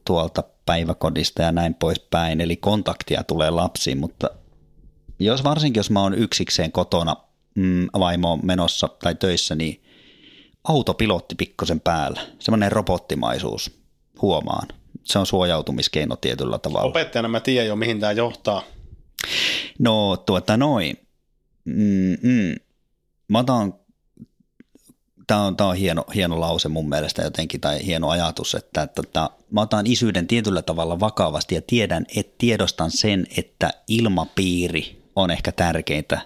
tuolta 0.06 0.44
päiväkodista 0.66 1.42
ja 1.42 1.52
näin 1.52 1.74
poispäin, 1.74 2.42
eli 2.42 2.56
kontaktia 2.56 3.24
tulee 3.24 3.50
lapsiin, 3.50 3.98
mutta 3.98 4.30
jos 5.20 5.44
varsinkin 5.44 5.80
jos 5.80 5.90
mä 5.90 6.02
oon 6.02 6.14
yksikseen 6.14 6.72
kotona, 6.72 7.16
mm, 7.56 7.88
vaimo 8.00 8.32
on 8.32 8.40
menossa 8.44 8.90
tai 9.04 9.16
töissä, 9.16 9.56
niin 9.56 9.84
autopilotti 10.64 11.36
pikkosen 11.36 11.80
päällä, 11.80 12.22
semmoinen 12.40 12.72
robottimaisuus 12.72 13.72
huomaan. 14.22 14.68
Se 15.04 15.20
on 15.20 15.26
suojautumiskeino 15.26 16.16
tietyllä 16.16 16.60
tavalla. 16.60 16.90
Opettajana 16.90 17.28
mä 17.28 17.40
tiedän 17.40 17.68
jo, 17.68 17.76
mihin 17.76 18.00
tämä 18.00 18.12
johtaa. 18.12 18.64
No 19.80 20.18
tuota 20.18 20.58
noin. 20.58 20.98
Mm, 21.66 22.18
mm 22.22 22.56
mä 23.34 23.39
otan, 23.39 23.74
tämä 25.28 25.41
on, 25.41 25.58
tämä 25.58 25.69
on 25.69 25.76
hieno, 25.76 26.06
hieno 26.15 26.39
lause 26.39 26.69
mun 26.69 26.89
mielestä 26.89 27.22
jotenkin, 27.22 27.62
tai 27.62 27.86
hieno 27.86 28.10
ajatus, 28.10 28.56
että, 28.56 28.82
että, 28.82 29.02
että 29.06 29.30
mä 29.52 29.62
otan 29.62 29.88
isyyden 29.88 30.28
tietyllä 30.28 30.62
tavalla 30.62 31.00
vakavasti 31.00 31.56
ja 31.56 31.62
tiedän, 31.67 32.06
että 32.15 32.36
tiedostan 32.38 32.91
sen, 32.91 33.26
että 33.38 33.74
ilmapiiri 33.88 35.04
on 35.15 35.32
ehkä 35.32 35.52
tärkeintä 35.52 36.22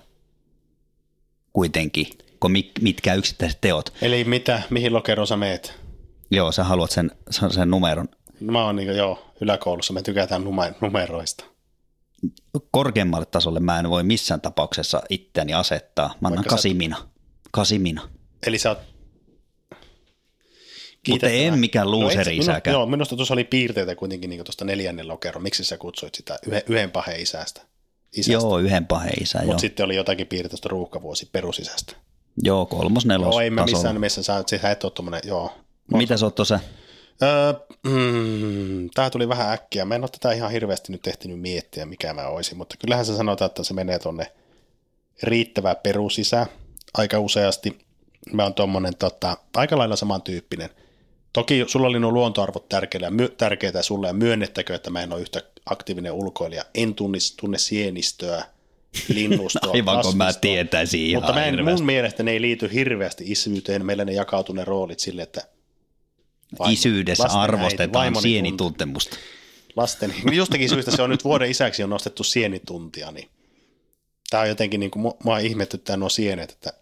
kuitenkin, 1.54 2.08
kuin 2.40 2.54
mitkä 2.82 3.14
yksittäiset 3.14 3.62
teot. 3.62 3.94
Eli 4.02 4.24
mitä, 4.24 4.62
mihin 4.70 4.94
lokeroon 4.94 5.28
sä 5.28 5.38
meet? 5.38 5.80
Joo, 6.32 6.52
sä 6.52 6.64
haluat 6.64 6.92
sen, 6.92 7.12
sen 7.30 7.70
numeron. 7.70 8.10
Mä 8.40 8.66
oon 8.66 8.76
niin 8.76 8.88
kuin, 8.88 8.98
joo, 8.98 9.26
yläkoulussa 9.42 9.94
me 9.94 10.02
tykätään 10.02 10.44
numeroista 10.82 11.46
korkeammalle 12.72 13.26
tasolle 13.26 13.60
mä 13.60 13.80
en 13.80 13.90
voi 13.90 14.04
missään 14.04 14.42
tapauksessa 14.42 15.02
itseäni 15.10 15.54
asettaa. 15.54 16.14
Mä 16.22 16.28
annan 16.28 16.44
kasimina. 16.44 17.10
Kasimina. 17.52 18.10
Eli 18.48 18.60
sä 18.60 18.70
oot 18.70 18.80
mutta 21.10 21.30
en 21.30 21.60
mikään 21.60 21.92
looseri 21.92 22.36
no 22.36 22.42
isäkään. 22.42 22.74
Joo, 22.74 22.86
minusta 22.86 23.16
tuossa 23.16 23.34
oli 23.34 23.44
piirteitä 23.44 23.96
kuitenkin 23.96 24.30
niin 24.30 24.44
tuosta 24.44 24.66
neljännen 24.66 25.08
lokeron. 25.08 25.44
Miksi 25.44 25.64
sä 25.64 25.78
kutsuit 25.78 26.16
sitä 26.16 26.40
yhden, 26.48 26.62
yhden 26.68 26.92
pahe 26.92 27.16
isästä? 27.16 27.62
isästä. 28.18 28.48
Joo, 28.48 28.58
yhden 28.58 28.86
pahe 28.86 29.10
isä, 29.10 29.40
Mutta 29.46 29.62
sitten 29.62 29.86
oli 29.86 29.96
jotakin 29.96 30.28
piirteitä 30.28 30.50
tuosta 30.50 30.70
ruuhkavuosi 30.70 31.30
perusisästä. 31.32 31.96
Joo, 32.44 32.66
kolmos 32.66 33.06
nelos 33.06 33.36
Joo, 33.36 33.42
ei 33.42 33.50
mä 33.50 33.66
missään 33.66 33.96
nimessä, 33.96 34.24
sä, 34.24 34.44
sä 34.62 34.72
et 34.72 34.84
ole 34.84 34.92
tuommoinen, 34.92 35.22
joo. 35.26 35.58
Mitä 35.94 36.18
sä 36.18 36.26
oot 36.26 36.36
tuossa? 36.36 36.60
Öö, 37.24 37.54
mm, 37.84 38.90
tämä 38.94 39.10
tuli 39.10 39.30
vähän 39.30 39.54
äkkiä. 39.54 39.86
Mä 39.86 39.96
en 39.96 40.04
ole 40.04 40.10
tätä 40.10 40.32
ihan 40.32 40.52
hirveästi 40.52 40.92
nyt 40.92 41.02
tehtynyt 41.02 41.40
miettiä, 41.40 41.86
mikä 41.86 42.14
mä 42.14 42.28
olisin, 42.28 42.58
mutta 42.58 42.76
kyllähän 42.78 43.06
se 43.06 43.16
sanotaan, 43.16 43.50
että 43.50 43.64
se 43.64 43.74
menee 43.74 44.00
tuonne 44.00 44.32
riittävää 45.24 45.76
perusisä 45.76 46.46
aika 46.94 47.20
useasti. 47.20 47.80
Mä 48.34 48.44
oon 48.44 48.54
tuommoinen 48.54 48.96
tota, 48.96 49.38
aika 49.56 49.78
lailla 49.78 49.96
samantyyppinen. 49.96 50.70
Toki 51.34 51.66
sulla 51.68 51.88
oli 51.88 52.00
nuo 52.00 52.12
luontoarvot 52.12 52.70
tärkeitä, 52.70 53.12
my, 53.12 53.30
tärkeitä 53.30 53.82
sulle 53.82 54.08
ja 54.08 54.14
myönnettäkö, 54.14 54.76
että 54.76 54.90
mä 54.90 55.02
en 55.02 55.14
ole 55.14 55.22
yhtä 55.22 55.42
aktiivinen 55.66 56.12
ulkoilija. 56.12 56.64
En 56.76 56.96
tunnis, 56.96 57.36
tunne 57.36 57.58
sienistöä, 57.58 58.46
linnustoa, 59.08 59.72
Aivan 59.74 60.04
kun 60.04 60.18
mä 60.18 60.34
tietäisin 60.34 61.02
ihan 61.02 61.24
Mutta 61.24 61.34
mä 61.34 61.46
en, 61.46 61.66
mun 61.66 61.86
mielestä 61.86 62.24
ne 62.24 62.32
ei 62.32 62.42
liity 62.42 62.74
hirveästi 62.74 63.24
isyyteen. 63.28 63.86
Meillä 63.86 64.06
ne 64.06 64.14
jakautuu 64.14 64.56
ne 64.56 64.66
roolit 64.66 65.00
sille, 65.00 65.22
että 65.22 65.42
vaimo, 66.60 66.74
Isyydessä 66.74 67.28
arvostetaan 67.28 68.22
sienituntemusta. 68.22 69.18
Lasten, 69.76 70.14
jostakin 70.32 70.70
syystä 70.70 70.96
se 70.96 71.02
on 71.02 71.10
nyt 71.10 71.24
vuoden 71.24 71.52
isäksi 71.52 71.84
on 71.84 71.90
nostettu 71.90 72.24
sienituntia, 72.24 73.12
niin 73.12 73.30
tämä 74.30 74.44
on 74.44 74.50
jotenkin 74.50 74.80
niin 74.80 74.92
kuin 74.92 75.14
mua 75.24 75.40
ihmetyttää 75.40 75.98
nuo 75.98 76.10
sienet, 76.10 76.52
että 76.52 76.74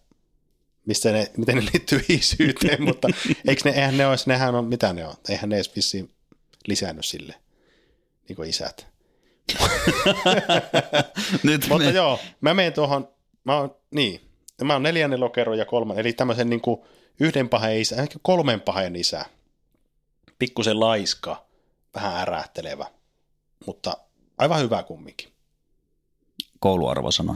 mistä 0.86 1.12
ne, 1.12 1.32
miten 1.38 1.56
ne 1.56 1.62
liittyy 1.62 2.06
isyyteen, 2.10 2.84
mutta 2.84 3.08
eikö 3.48 3.62
ne, 3.66 3.72
eihän 3.72 3.98
ne 3.98 4.08
olisi, 4.08 4.30
nehän 4.30 4.56
on, 4.56 4.66
mitä 4.66 4.94
ne 4.94 5.06
on, 5.06 5.14
eihän 5.30 5.50
ne 5.50 5.56
edes 5.56 5.76
vissiin 5.76 6.12
lisännyt 6.68 7.06
sille, 7.06 7.36
niin 8.28 8.36
kuin 8.36 8.50
isät. 8.50 8.88
Nyt 11.44 11.68
mutta 11.70 11.86
me... 11.86 11.92
joo, 11.92 12.20
mä 12.42 12.54
menen 12.54 12.74
tuohon, 12.74 13.08
mä 13.44 13.58
oon, 13.58 13.76
niin, 13.92 14.22
mä 14.64 14.74
oon 14.74 14.84
neljännen 14.84 15.20
lokero 15.20 15.54
ja 15.54 15.66
kolman, 15.66 16.00
eli 16.00 16.14
tämmöisen 16.14 16.50
niin 16.50 16.62
kuin 16.62 16.82
yhden 17.20 17.50
pahen 17.50 17.78
isä, 17.78 17.96
ehkä 17.96 18.20
kolmen 18.22 18.62
pahen 18.62 18.96
isä. 18.96 19.26
Pikkusen 20.40 20.80
laiska, 20.80 21.46
vähän 21.96 22.16
ärähtelevä, 22.16 22.86
mutta 23.66 23.98
aivan 24.38 24.62
hyvä 24.62 24.84
kumminkin. 24.84 25.30
Kouluarvo 26.60 27.12
sanoi. 27.12 27.36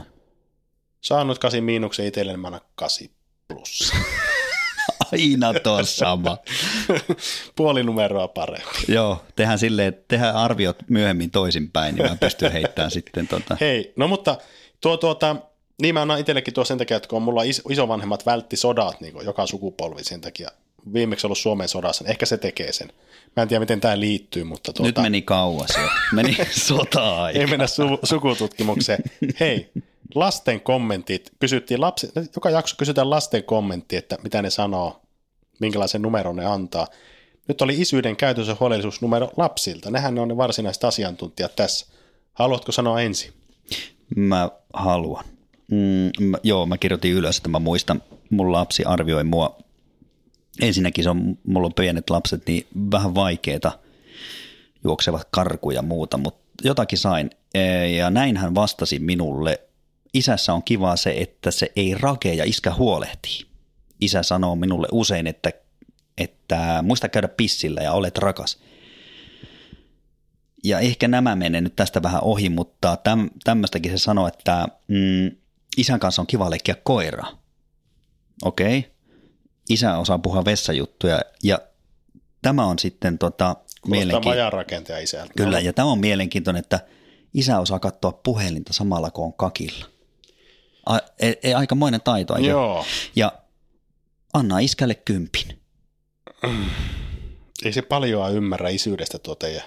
Saanut 1.00 1.38
kasi 1.38 1.60
miinuksen 1.60 2.06
itselleen, 2.06 2.34
niin 2.34 2.40
mä 2.40 2.48
annan 2.48 2.60
kasi 2.74 3.10
plus. 3.48 3.92
Aina 5.12 5.54
tuo 5.54 5.84
sama. 5.84 6.38
Puoli 7.56 7.82
numeroa 7.82 8.28
parempi. 8.28 8.68
Joo, 8.88 9.24
tehdään 9.36 9.58
silleen, 9.58 10.04
tehdään 10.08 10.36
arviot 10.36 10.76
myöhemmin 10.88 11.30
toisinpäin, 11.30 11.94
niin 11.94 12.10
mä 12.10 12.16
pystyn 12.16 12.52
heittämään 12.52 12.90
sitten 12.90 13.28
tota. 13.28 13.56
Hei, 13.60 13.92
no 13.96 14.08
mutta 14.08 14.38
tuo 14.80 14.96
tuota, 14.96 15.36
niin 15.82 15.94
mä 15.94 16.02
annan 16.02 16.20
itsellekin 16.20 16.54
tuo 16.54 16.64
sen 16.64 16.78
takia, 16.78 16.96
että 16.96 17.08
kun 17.08 17.22
mulla 17.22 17.42
is, 17.42 17.62
isovanhemmat 17.70 18.26
vältti 18.26 18.56
sodat 18.56 19.00
niin 19.00 19.14
joka 19.24 19.46
sukupolvi 19.46 20.04
sen 20.04 20.20
takia, 20.20 20.50
viimeksi 20.92 21.26
ollut 21.26 21.38
Suomen 21.38 21.68
sodassa, 21.68 22.04
niin 22.04 22.10
ehkä 22.10 22.26
se 22.26 22.36
tekee 22.36 22.72
sen. 22.72 22.92
Mä 23.36 23.42
en 23.42 23.48
tiedä, 23.48 23.60
miten 23.60 23.80
tämä 23.80 24.00
liittyy, 24.00 24.44
mutta 24.44 24.72
tuota, 24.72 24.88
Nyt 24.88 24.98
meni 24.98 25.22
kauas 25.22 25.70
jo. 25.82 25.88
Meni 26.12 26.36
sota 26.66 27.30
ei 27.30 27.46
mennä 27.46 27.66
su, 27.66 27.82
sukututkimukseen. 28.02 29.02
Hei, 29.40 29.70
lasten 30.14 30.60
kommentit. 30.60 31.32
Kysyttiin 31.38 31.80
lapsi, 31.80 32.08
joka 32.36 32.50
jakso 32.50 32.76
kysytään 32.78 33.10
lasten 33.10 33.44
kommentti, 33.44 33.96
että 33.96 34.18
mitä 34.22 34.42
ne 34.42 34.50
sanoo, 34.50 35.00
minkälaisen 35.60 36.02
numeron 36.02 36.36
ne 36.36 36.46
antaa. 36.46 36.86
Nyt 37.48 37.62
oli 37.62 37.80
isyyden 37.80 38.16
käytös- 38.16 38.48
ja 38.48 38.56
huolellisuusnumero 38.60 39.30
lapsilta. 39.36 39.90
Nehän 39.90 40.14
ne 40.14 40.20
on 40.20 40.28
ne 40.28 40.36
varsinaiset 40.36 40.84
asiantuntijat 40.84 41.56
tässä. 41.56 41.86
Haluatko 42.32 42.72
sanoa 42.72 43.00
ensin? 43.00 43.32
Mä 44.16 44.50
haluan. 44.72 45.24
Mm, 45.70 46.24
mä, 46.24 46.38
joo, 46.42 46.66
mä 46.66 46.78
kirjoitin 46.78 47.12
ylös, 47.12 47.36
että 47.36 47.48
mä 47.48 47.58
muistan, 47.58 48.02
mun 48.30 48.52
lapsi 48.52 48.84
arvioi 48.84 49.24
mua. 49.24 49.58
Ensinnäkin 50.60 51.04
se 51.04 51.10
on, 51.10 51.38
mulla 51.46 51.66
on 51.66 51.74
pienet 51.74 52.10
lapset, 52.10 52.46
niin 52.46 52.66
vähän 52.90 53.14
vaikeeta 53.14 53.72
juoksevat 54.84 55.28
karkuja 55.30 55.78
ja 55.78 55.82
muuta, 55.82 56.18
mutta 56.18 56.40
jotakin 56.64 56.98
sain. 56.98 57.30
E, 57.54 57.86
ja 57.86 58.10
näin 58.10 58.36
hän 58.36 58.54
vastasi 58.54 58.98
minulle. 58.98 59.60
Isässä 60.14 60.52
on 60.52 60.62
kiva 60.62 60.96
se, 60.96 61.14
että 61.18 61.50
se 61.50 61.72
ei 61.76 61.94
rakea 61.94 62.34
ja 62.34 62.44
iskä 62.44 62.74
huolehtii. 62.74 63.46
Isä 64.00 64.22
sanoo 64.22 64.56
minulle 64.56 64.88
usein, 64.92 65.26
että, 65.26 65.52
että 66.18 66.82
muista 66.82 67.08
käydä 67.08 67.28
pissillä 67.28 67.80
ja 67.80 67.92
olet 67.92 68.18
rakas. 68.18 68.58
Ja 70.64 70.78
ehkä 70.78 71.08
nämä 71.08 71.36
menee 71.36 71.60
nyt 71.60 71.76
tästä 71.76 72.02
vähän 72.02 72.22
ohi, 72.24 72.48
mutta 72.48 72.96
täm, 72.96 73.30
tämmöistäkin 73.44 73.92
se 73.92 73.98
sanoo, 73.98 74.26
että 74.26 74.68
mm, 74.88 75.36
isän 75.76 76.00
kanssa 76.00 76.22
on 76.22 76.26
kiva 76.26 76.50
leikkiä 76.50 76.74
koira. 76.74 77.26
Okei. 78.42 78.78
Okay. 78.78 78.89
Isä 79.70 79.98
osaa 79.98 80.18
puhua 80.18 80.44
vessajuttuja 80.44 81.20
ja 81.42 81.58
tämä 82.42 82.64
on 82.64 82.78
sitten 82.78 83.18
tota, 83.18 83.56
mielenkiintoinen. 83.86 85.02
isältä. 85.02 85.32
Kyllä, 85.36 85.60
ja 85.60 85.72
tämä 85.72 85.88
on 85.88 85.98
mielenkiintoinen, 85.98 86.60
että 86.60 86.80
isä 87.34 87.60
osaa 87.60 87.78
katsoa 87.78 88.12
puhelinta 88.12 88.72
samalla 88.72 89.10
kuin 89.10 89.24
on 89.24 89.32
kakilla. 89.32 89.86
A, 90.86 90.98
e, 91.18 91.32
e, 91.42 91.54
aikamoinen 91.54 92.00
taito. 92.00 92.38
Joo. 92.38 92.84
Ja 93.16 93.32
anna 94.32 94.58
iskälle 94.58 94.94
kympin. 94.94 95.60
Mm. 96.46 96.70
Ei 97.64 97.72
se 97.72 97.82
paljoa 97.82 98.28
ymmärrä 98.28 98.68
isyydestä 98.68 99.18
teidän. 99.38 99.62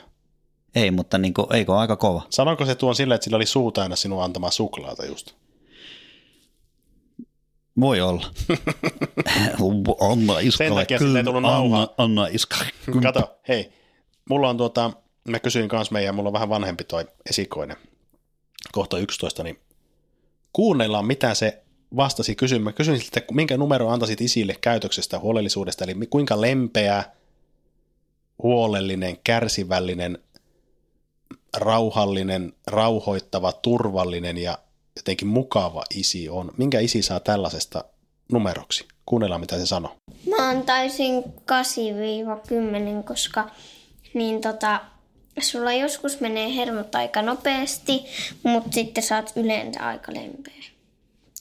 Ei, 0.76 0.92
mutta 0.92 1.18
niin 1.18 1.34
kuin, 1.34 1.56
eikö 1.56 1.76
aika 1.78 1.96
kova? 1.96 2.22
Sanoiko 2.30 2.66
se 2.66 2.76
tuon 2.76 2.96
sille, 2.96 3.16
että 3.16 3.24
sillä 3.26 3.36
oli 3.36 3.46
suu 3.46 3.72
täynnä 3.72 3.96
sinun 3.96 4.24
antamaa 4.24 4.52
suklaata 4.52 5.06
just? 5.06 5.32
Voi 7.80 8.02
olla. 8.02 8.26
anna 10.12 10.40
iskalle 10.40 10.70
Sen 10.70 10.76
takia 10.76 11.00
sille 11.00 11.20
ei 11.20 11.24
tullut 11.24 11.46
Anna, 11.46 11.88
anna 11.98 12.28
iskalle 12.28 12.72
Kato, 13.04 13.40
hei. 13.48 13.74
Mulla 14.30 14.50
on 14.50 14.58
tuota, 14.58 14.92
mä 15.30 15.40
kysyin 15.40 15.70
kanssa 15.70 15.94
meidän, 15.94 16.16
mulla 16.16 16.30
on 16.30 16.34
vähän 16.34 16.50
vanhempi 16.50 16.84
toi 16.84 17.06
esikoinen, 17.30 17.78
kohta 18.72 18.98
11, 18.98 19.44
niin 19.44 19.60
kuunnellaan 20.54 21.06
mitä 21.06 21.34
se 21.34 21.64
vastasi 21.96 22.36
kysymään. 22.36 22.74
Kysyin 22.74 23.00
siltä, 23.00 23.22
minkä 23.32 23.58
numero 23.58 23.90
antaisit 23.90 24.22
isille 24.22 24.56
käytöksestä 24.62 25.20
huolellisuudesta, 25.20 25.84
eli 25.84 26.08
kuinka 26.10 26.42
lempeä, 26.42 27.04
huolellinen, 28.44 29.18
kärsivällinen, 29.24 30.18
rauhallinen, 31.58 32.54
rauhoittava, 32.68 33.52
turvallinen 33.52 34.38
ja 34.38 34.58
jotenkin 34.96 35.28
mukava 35.28 35.84
isi 35.96 36.30
on. 36.30 36.52
Minkä 36.58 36.80
isi 36.80 37.02
saa 37.02 37.20
tällaisesta 37.20 37.84
numeroksi? 38.32 38.88
Kuunnellaan, 39.06 39.42
mitä 39.42 39.58
se 39.58 39.66
sanoo. 39.66 39.96
Mä 40.30 40.50
antaisin 40.50 41.24
8-10, 41.24 43.04
koska 43.06 43.50
niin 44.14 44.42
tota, 44.42 44.82
sulla 45.42 45.74
joskus 45.74 46.20
menee 46.20 46.56
hermot 46.56 46.96
aika 46.96 47.22
nopeasti, 47.22 48.06
mutta 48.44 48.72
sitten 48.72 49.04
saat 49.04 49.34
yleensä 49.36 49.88
aika 49.88 50.14
lempeä. 50.14 50.64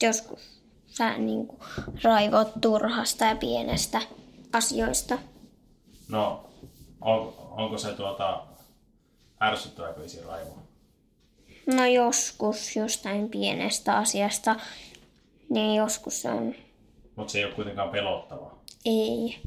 Joskus 0.02 0.40
sä 0.86 1.18
niin 1.18 1.46
kuin, 1.46 1.60
raivot 2.02 2.52
turhasta 2.60 3.24
ja 3.24 3.36
pienestä 3.36 4.02
asioista. 4.52 5.18
No, 6.08 6.50
on, 7.00 7.34
onko 7.50 7.78
se 7.78 7.92
tuota 7.92 8.42
ärsyttävä 9.42 10.04
isi 10.04 10.20
raivoa? 10.22 10.62
No 11.66 11.86
joskus 11.86 12.76
jostain 12.76 13.28
pienestä 13.28 13.96
asiasta, 13.96 14.56
niin 15.48 15.74
joskus 15.74 16.22
se 16.22 16.30
on. 16.30 16.54
Mutta 17.16 17.32
se 17.32 17.38
ei 17.38 17.44
ole 17.44 17.54
kuitenkaan 17.54 17.88
pelottavaa. 17.88 18.62
Ei. 18.84 19.38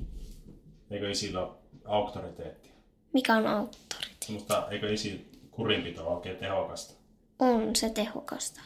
Eikö 0.92 1.10
isillä 1.10 1.42
ole 1.42 1.52
auktoriteetti? 1.86 2.70
Mikä 3.14 3.36
on 3.36 3.48
auktoriteetti? 3.48 4.32
Mutta 4.32 4.68
eikö 4.72 4.94
isi 4.94 5.32
kurinpito 5.52 6.08
ole 6.08 6.16
oikein 6.16 6.38
tehokasta? 6.38 6.94
On 7.40 7.76
se 7.76 7.90
tehokasta. 7.90 8.62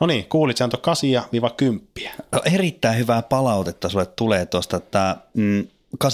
No 0.00 0.06
niin, 0.06 0.28
kuulit 0.28 0.56
sen 0.56 0.70
kasia 0.80 1.22
viiva 1.32 1.50
kymppiä. 1.50 2.12
No, 2.32 2.40
erittäin 2.44 2.98
hyvää 2.98 3.22
palautetta 3.22 3.88
sulle 3.88 4.06
tulee 4.06 4.46
tuosta, 4.46 4.76
että 4.76 5.16
mm, 5.34 5.66
8-10. 6.04 6.06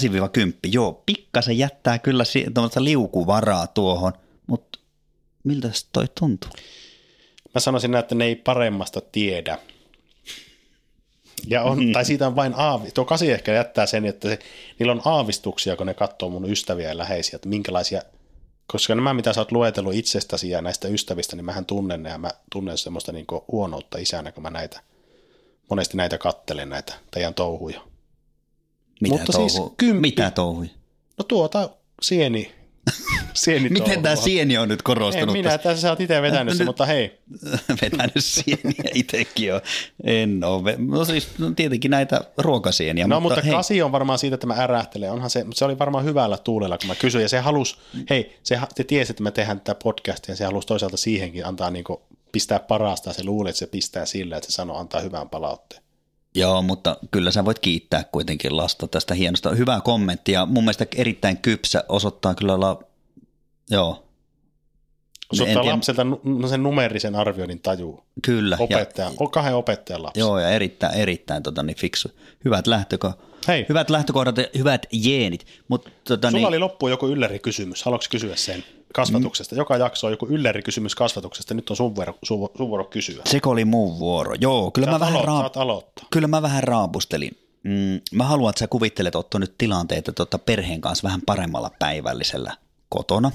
Joo, 0.67 1.03
pikkasen 1.05 1.57
jättää 1.57 1.99
kyllä 1.99 2.23
tuommoista 2.53 2.83
liukuvaraa 2.83 3.67
tuohon, 3.67 4.13
miltä 5.43 5.71
toi 5.91 6.05
tuntuu? 6.19 6.49
Mä 7.55 7.61
sanoisin 7.61 7.91
näin, 7.91 8.03
että 8.03 8.15
ne 8.15 8.25
ei 8.25 8.35
paremmasta 8.35 9.01
tiedä. 9.01 9.59
Ja 11.47 11.63
on, 11.63 11.79
tai 11.93 12.05
siitä 12.05 12.27
on 12.27 12.35
vain 12.35 12.53
aavi. 12.57 12.91
Tuo 12.91 13.05
kasi 13.05 13.31
ehkä 13.31 13.53
jättää 13.53 13.85
sen, 13.85 14.05
että 14.05 14.29
se, 14.29 14.39
niillä 14.79 14.91
on 14.91 15.01
aavistuksia, 15.05 15.75
kun 15.75 15.87
ne 15.87 15.93
katsoo 15.93 16.29
mun 16.29 16.49
ystäviä 16.49 16.87
ja 16.89 16.97
läheisiä, 16.97 17.35
että 17.35 17.49
minkälaisia, 17.49 18.01
koska 18.67 18.95
nämä 18.95 19.13
mitä 19.13 19.33
sä 19.33 19.41
oot 19.41 19.51
luetellut 19.51 19.93
itsestäsi 19.93 20.49
ja 20.49 20.61
näistä 20.61 20.87
ystävistä, 20.87 21.35
niin 21.35 21.45
mähän 21.45 21.65
tunnen 21.65 22.03
ne 22.03 22.09
ja 22.09 22.17
mä 22.17 22.31
tunnen 22.51 22.77
semmoista 22.77 23.11
niin 23.11 23.25
huonoutta 23.51 23.97
isänä, 23.97 24.31
kun 24.31 24.43
mä 24.43 24.49
näitä, 24.49 24.81
monesti 25.69 25.97
näitä 25.97 26.17
kattelen 26.17 26.69
näitä 26.69 26.93
teidän 27.11 27.33
touhuja. 27.33 27.81
Mitä 29.01 29.15
Mutta 29.15 29.31
touhu? 29.33 29.49
siis 29.49 29.61
kymppi, 29.77 30.01
Mitä 30.01 30.31
touhuja? 30.31 30.69
No 31.17 31.23
tuota 31.23 31.69
sieni 32.01 32.58
sieni 33.43 33.69
Miten 33.69 34.01
tämä 34.01 34.15
sieni 34.15 34.57
on 34.57 34.69
nyt 34.69 34.81
korostunut? 34.81 35.35
En 35.35 35.41
minä, 35.41 35.57
tässä 35.57 35.81
sä 35.81 35.89
oot 35.89 36.01
itse 36.01 36.21
vetänyt 36.21 36.57
sen, 36.57 36.65
mutta 36.65 36.85
hei. 36.85 37.19
vetänyt 37.81 38.13
sieniä 38.19 38.91
itsekin 38.93 39.47
jo. 39.47 39.61
En 40.03 40.43
ole. 40.43 40.75
No 40.77 41.05
siis 41.05 41.27
no 41.37 41.51
tietenkin 41.55 41.91
näitä 41.91 42.21
ruokasieniä. 42.37 43.07
No 43.07 43.19
mutta, 43.19 43.35
mutta 43.35 43.51
kasi 43.51 43.81
on 43.81 43.91
varmaan 43.91 44.19
siitä, 44.19 44.33
että 44.33 44.47
mä 44.47 44.53
ärähtelen. 44.53 45.11
Onhan 45.11 45.29
se, 45.29 45.45
se 45.53 45.65
oli 45.65 45.79
varmaan 45.79 46.05
hyvällä 46.05 46.37
tuulella, 46.37 46.77
kun 46.77 46.87
mä 46.87 46.95
kysyin. 46.95 47.21
Ja 47.21 47.29
se 47.29 47.39
halusi, 47.39 47.75
hei, 48.09 48.39
se, 48.43 48.59
te 48.75 48.83
tiesi, 48.83 49.11
että 49.11 49.23
me 49.23 49.31
tehdään 49.31 49.59
tätä 49.59 49.75
podcastia, 49.83 50.33
ja 50.33 50.37
se 50.37 50.45
halusi 50.45 50.67
toisaalta 50.67 50.97
siihenkin 50.97 51.45
antaa 51.45 51.71
niin 51.71 51.85
pistää 52.31 52.59
parasta. 52.59 53.13
Se 53.13 53.23
luuli, 53.23 53.49
että 53.49 53.59
se 53.59 53.67
pistää 53.67 54.05
sillä, 54.05 54.37
että 54.37 54.51
se 54.51 54.55
sanoo 54.55 54.77
antaa 54.77 55.01
hyvän 55.01 55.29
palautteen. 55.29 55.83
Joo, 56.35 56.61
mutta 56.61 56.97
kyllä 57.11 57.31
sä 57.31 57.45
voit 57.45 57.59
kiittää 57.59 58.03
kuitenkin 58.03 58.57
lasta 58.57 58.87
tästä 58.87 59.13
hienosta. 59.13 59.49
Hyvää 59.55 59.81
kommenttia. 59.81 60.45
Mun 60.45 60.63
mielestä 60.63 60.85
erittäin 60.95 61.37
kypsä 61.37 61.83
osoittaa 61.89 62.35
kyllä 62.35 62.59
la... 62.59 62.79
Joo. 63.71 64.05
Osoittaa 65.33 65.61
tiedä... 65.61 65.75
lapselta 65.75 66.03
no 66.23 66.47
sen 66.47 66.63
numerisen 66.63 67.15
arvioinnin 67.15 67.59
taju. 67.59 68.03
Kyllä. 68.25 68.57
Opettaja, 68.59 69.07
ja, 69.19 69.27
kahden 69.31 69.55
opettajan 69.55 70.03
lapsi. 70.03 70.19
Joo, 70.19 70.39
ja 70.39 70.49
erittäin, 70.49 70.93
erittäin 70.99 71.43
tota, 71.43 71.63
niin 71.63 71.77
fiksu. 71.77 72.11
Hyvät, 72.45 72.67
lähtöko... 72.67 73.13
Hei. 73.47 73.65
hyvät 73.69 73.89
lähtökohdat 73.89 74.37
ja 74.37 74.45
hyvät 74.57 74.85
jeenit. 74.91 75.45
Mut, 75.67 75.89
tota, 76.03 76.27
Sulla 76.27 76.39
niin... 76.39 76.47
oli 76.47 76.59
loppuun 76.59 76.91
joku 76.91 77.07
ylläri-kysymys. 77.07 77.83
Haluatko 77.83 78.07
kysyä 78.11 78.35
sen? 78.35 78.63
kasvatuksesta. 78.93 79.55
Joka 79.55 79.77
jakso 79.77 80.07
on 80.07 80.13
joku 80.13 80.27
ylläri-kysymys 80.27 80.95
kasvatuksesta. 80.95 81.53
Nyt 81.53 81.69
on 81.69 81.75
sun 81.75 81.95
vuoro, 81.95 82.13
sun, 82.23 82.49
sun 82.57 82.69
vuoro 82.69 82.83
kysyä. 82.83 83.23
Seko 83.25 83.49
oli 83.49 83.65
mun 83.65 83.99
vuoro. 83.99 84.35
Joo, 84.41 84.71
kyllä, 84.71 84.91
mä 84.91 84.99
vähän, 84.99 85.21
raap- 85.23 86.07
kyllä 86.11 86.27
mä 86.27 86.41
vähän 86.41 86.63
raapustelin. 86.63 87.37
Mm, 87.63 88.01
mä 88.11 88.23
haluan, 88.23 88.49
että 88.49 88.59
sä 88.59 88.67
kuvittelet 88.67 89.15
Otto 89.15 89.39
nyt 89.39 89.57
tilanteita 89.57 90.11
tota 90.11 90.39
perheen 90.39 90.81
kanssa 90.81 91.07
vähän 91.07 91.21
paremmalla 91.25 91.71
päivällisellä 91.79 92.53
kotona. 92.89 93.31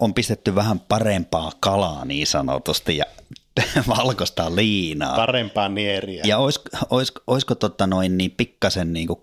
On 0.00 0.14
pistetty 0.14 0.54
vähän 0.54 0.80
parempaa 0.80 1.52
kalaa 1.60 2.04
niin 2.04 2.26
sanotusti 2.26 2.96
ja 2.96 3.04
valkoista 3.96 4.56
liinaa. 4.56 5.16
Parempaa 5.16 5.68
nieriä. 5.68 6.22
Ja 6.26 6.38
olis, 6.38 6.60
olis, 6.90 7.12
olisiko 7.26 7.54
tota 7.54 7.86
noin 7.86 8.18
niin 8.18 8.30
pikkasen 8.30 8.92
niin 8.92 9.06
kuin 9.06 9.20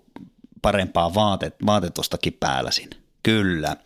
parempaa 0.62 1.14
vaate, 1.14 1.52
vaatetustakin 1.66 2.36
päällä 2.40 2.70
siinä? 2.70 2.96
Kyllä. 3.22 3.76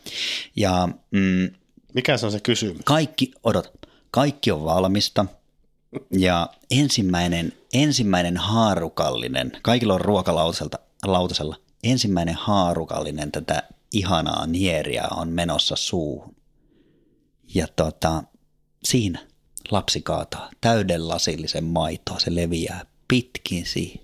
Ja 0.56 0.88
mm, 1.10 1.50
Mikä 1.94 2.16
se 2.16 2.26
on 2.26 2.32
se 2.32 2.40
kysymys? 2.40 2.82
kaikki, 2.84 3.32
odot, 3.44 3.72
kaikki 4.10 4.50
on 4.50 4.64
valmista. 4.64 5.26
Ja 6.12 6.48
ensimmäinen, 6.70 7.52
ensimmäinen 7.72 8.36
haarukallinen, 8.36 9.52
kaikilla 9.62 9.94
on 9.94 10.00
ruokalautasella, 10.00 10.78
lautasella, 11.04 11.56
ensimmäinen 11.84 12.34
haarukallinen 12.34 13.32
tätä 13.32 13.62
ihanaa 13.92 14.46
nieriä 14.46 15.08
on 15.10 15.28
menossa 15.28 15.76
suuhun. 15.76 16.37
Ja 17.54 17.66
tota, 17.76 18.22
siinä 18.84 19.26
lapsi 19.70 20.02
kaataa 20.02 20.50
täyden 20.60 21.08
lasillisen 21.08 21.64
maitoa, 21.64 22.18
se 22.18 22.34
leviää 22.34 22.86
pitkin 23.08 23.66
siihen. 23.66 24.00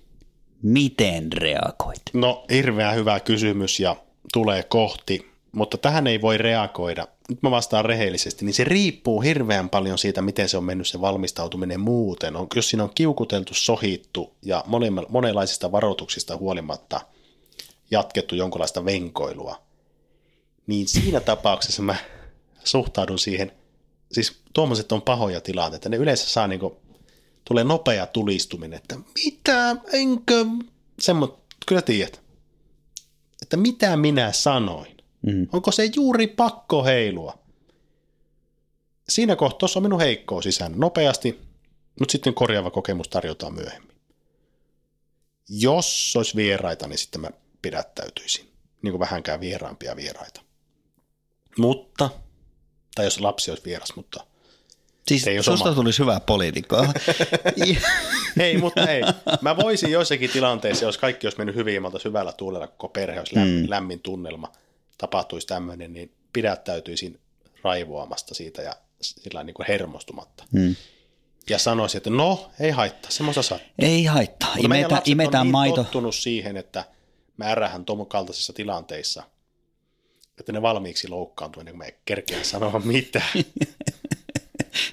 Miten 0.61 1.31
reagoit? 1.31 2.01
No, 2.13 2.45
hirveän 2.49 2.95
hyvä 2.95 3.19
kysymys 3.19 3.79
ja 3.79 3.95
tulee 4.33 4.63
kohti, 4.63 5.31
mutta 5.51 5.77
tähän 5.77 6.07
ei 6.07 6.21
voi 6.21 6.37
reagoida. 6.37 7.07
Nyt 7.29 7.41
mä 7.41 7.51
vastaan 7.51 7.85
rehellisesti, 7.85 8.45
niin 8.45 8.53
se 8.53 8.63
riippuu 8.63 9.21
hirveän 9.21 9.69
paljon 9.69 9.97
siitä, 9.97 10.21
miten 10.21 10.49
se 10.49 10.57
on 10.57 10.63
mennyt 10.63 10.87
se 10.87 11.01
valmistautuminen 11.01 11.79
muuten. 11.79 12.35
On, 12.35 12.47
jos 12.55 12.69
siinä 12.69 12.83
on 12.83 12.91
kiukuteltu, 12.95 13.53
sohittu 13.53 14.35
ja 14.41 14.63
monenla- 14.67 15.05
monenlaisista 15.09 15.71
varoituksista 15.71 16.37
huolimatta 16.37 17.01
jatkettu 17.91 18.35
jonkinlaista 18.35 18.85
venkoilua, 18.85 19.61
niin 20.67 20.87
siinä 20.87 21.19
tapauksessa 21.19 21.81
mä 21.81 21.95
suhtaudun 22.65 23.19
siihen, 23.19 23.51
siis 24.11 24.41
tuommoiset 24.53 24.91
on 24.91 25.01
pahoja 25.01 25.41
tilanteita, 25.41 25.89
ne 25.89 25.97
yleensä 25.97 26.29
saa 26.29 26.47
niinku, 26.47 26.77
tulee 27.45 27.63
nopea 27.63 28.05
tulistuminen, 28.05 28.77
että 28.77 28.95
mitä, 29.25 29.75
enkö, 29.93 30.45
semmo, 30.99 31.39
kyllä 31.67 31.81
tiedät, 31.81 32.21
että 33.41 33.57
mitä 33.57 33.97
minä 33.97 34.31
sanoin. 34.31 34.97
Mm. 35.21 35.47
Onko 35.53 35.71
se 35.71 35.89
juuri 35.95 36.27
pakko 36.27 36.83
heilua? 36.83 37.39
Siinä 39.09 39.35
kohtaa 39.35 39.69
on 39.75 39.83
minun 39.83 39.99
heikkous 39.99 40.43
sisään 40.43 40.73
nopeasti, 40.75 41.41
mutta 41.99 42.11
sitten 42.11 42.33
korjaava 42.33 42.71
kokemus 42.71 43.07
tarjotaan 43.07 43.53
myöhemmin. 43.53 43.95
Jos 45.49 46.13
olisi 46.17 46.35
vieraita, 46.35 46.87
niin 46.87 46.97
sitten 46.97 47.21
mä 47.21 47.29
pidättäytyisin, 47.61 48.49
niin 48.81 48.91
kuin 48.91 48.99
vähänkään 48.99 49.39
vieraampia 49.39 49.95
vieraita. 49.95 50.41
Mutta, 51.57 52.09
tai 52.95 53.05
jos 53.05 53.19
lapsi 53.19 53.51
olisi 53.51 53.65
vieras, 53.65 53.95
mutta 53.95 54.25
Siis 55.07 55.27
ei 55.27 55.43
susta 55.43 55.63
sama. 55.63 55.75
tulisi 55.75 55.99
hyvää 55.99 56.19
poliitikkoa. 56.19 56.87
Ei, 58.39 58.57
mutta 58.57 58.87
ei. 58.89 59.01
Mä 59.41 59.57
voisin 59.57 59.91
joissakin 59.91 60.29
tilanteissa, 60.29 60.85
jos 60.85 60.97
kaikki 60.97 61.27
olisi 61.27 61.37
mennyt 61.37 61.55
hyvin 61.55 61.85
oltaisiin 61.85 62.09
hyvällä 62.09 62.31
tuulella, 62.31 62.67
koko 62.67 62.89
perhe 62.89 63.19
olisi 63.19 63.35
lämmin, 63.35 63.63
mm. 63.63 63.69
lämmin 63.69 63.99
tunnelma, 63.99 64.51
tapahtuisi 64.97 65.47
tämmöinen, 65.47 65.93
niin 65.93 66.11
pidättäytyisin 66.33 67.19
raivoamasta 67.63 68.35
siitä 68.35 68.61
ja 68.61 68.75
sillä 69.01 69.43
niin 69.43 69.53
kuin 69.53 69.67
hermostumatta. 69.67 70.43
mm. 70.51 70.75
Ja 71.49 71.57
sanoisin, 71.59 71.97
että 71.97 72.09
no, 72.09 72.51
ei 72.59 72.71
haittaa, 72.71 73.11
semmoista 73.11 73.41
saa. 73.41 73.59
Ei 73.79 74.05
haittaa. 74.05 74.55
Mutta 74.55 74.69
lapset 74.79 75.07
imetään 75.07 75.41
on 75.41 75.47
niin 75.47 75.51
maito. 75.51 75.75
tottunut 75.75 76.15
siihen, 76.15 76.57
että 76.57 76.83
mä 77.37 77.45
ärähän 77.45 77.85
tuon 77.85 78.07
kaltaisissa 78.07 78.53
tilanteissa, 78.53 79.23
että 80.39 80.51
ne 80.51 80.61
valmiiksi 80.61 81.07
loukkaantuu 81.07 81.59
ennen 81.59 81.73
kuin 81.77 81.87
mä 81.87 81.91
kerkeän 82.05 82.45
sanoa 82.45 82.81
mitään. 82.85 83.29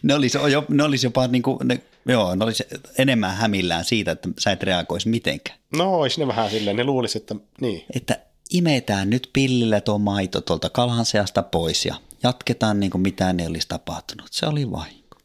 Ne 0.03 0.15
olisi, 0.15 0.39
jo, 0.51 0.65
ne 0.69 0.83
olisi 0.83 1.07
jopa 1.07 1.27
niin 1.27 1.43
kuin, 1.43 1.59
ne, 1.65 1.83
joo, 2.07 2.35
ne 2.35 2.45
olisi 2.45 2.65
enemmän 2.99 3.37
hämillään 3.37 3.85
siitä, 3.85 4.11
että 4.11 4.29
sä 4.39 4.53
et 4.53 4.63
reagoisi 4.63 5.09
mitenkään. 5.09 5.59
No, 5.77 5.95
olisi 5.95 6.21
ne 6.21 6.27
vähän 6.27 6.51
silleen, 6.51 6.77
ne 6.77 6.85
luulisi, 6.85 7.19
että 7.19 7.35
niin. 7.61 7.85
Että 7.97 8.19
imetään 8.51 9.11
nyt 9.11 9.31
pillillä 9.33 9.81
tuo 9.81 9.99
maito 9.99 10.41
tuolta 10.41 10.71
kalan 10.71 11.05
seasta 11.05 11.43
pois 11.43 11.87
ja 11.87 11.95
jatketaan 12.23 12.81
niin 12.81 12.91
kuin 12.91 13.03
mitään 13.03 13.41
ei 13.41 13.47
olisi 13.47 13.69
tapahtunut. 13.69 14.27
Se 14.31 14.47
oli 14.47 14.71
vahinko. 14.71 15.19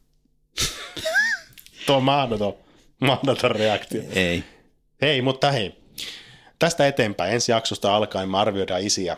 Tuo 1.86 1.96
on 1.96 2.04
mahdoton, 2.04 2.54
mahdoton 3.00 3.52
reaktio. 3.52 4.02
Ei. 4.16 4.44
Hei, 5.02 5.22
mutta 5.22 5.52
hei. 5.52 5.76
Tästä 6.60 6.88
eteenpäin 6.88 7.34
ensi 7.34 7.52
jaksosta 7.52 7.96
alkaen 7.96 8.30
me 8.30 8.38
arvioidaan 8.38 8.82
isiä, 8.82 9.18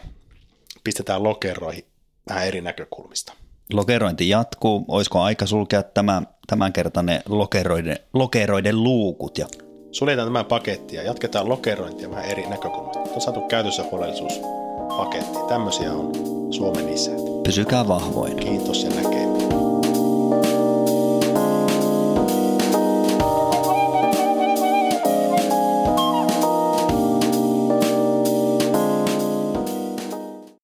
pistetään 0.90 1.24
lokeroihin 1.24 1.86
vähän 2.30 2.48
eri 2.48 2.62
näkökulmista. 2.62 3.34
Lokerointi 3.74 4.30
jatkuu. 4.30 4.86
Olisiko 4.88 5.22
aika 5.22 5.46
sulkea 5.46 5.84
tämä, 5.84 6.22
tämänkertainen 6.48 7.22
lokeroiden, 7.26 8.00
lokeroiden 8.14 8.84
luukut 8.84 9.38
ja 9.38 9.48
Suljetaan 9.92 10.28
tämän 10.28 10.46
paketti 10.46 10.96
ja 10.96 11.04
jatketaan 11.04 11.50
lokerointia 11.50 12.12
vähän 12.12 12.26
eri 12.26 12.50
näkökulmasta. 12.50 13.00
On 13.00 13.22
saatu 13.22 13.42
käytössä 13.42 13.84
huolellisuuspaketti. 13.92 15.40
Tämmöisiä 15.48 15.94
on 15.94 16.12
Suomen 16.54 16.90
isät. 16.90 17.44
pysykää 17.44 17.88
vahvoina. 17.88 18.36
Kiitos 18.36 18.84
ja 18.84 18.90
näkemiin. 18.90 19.59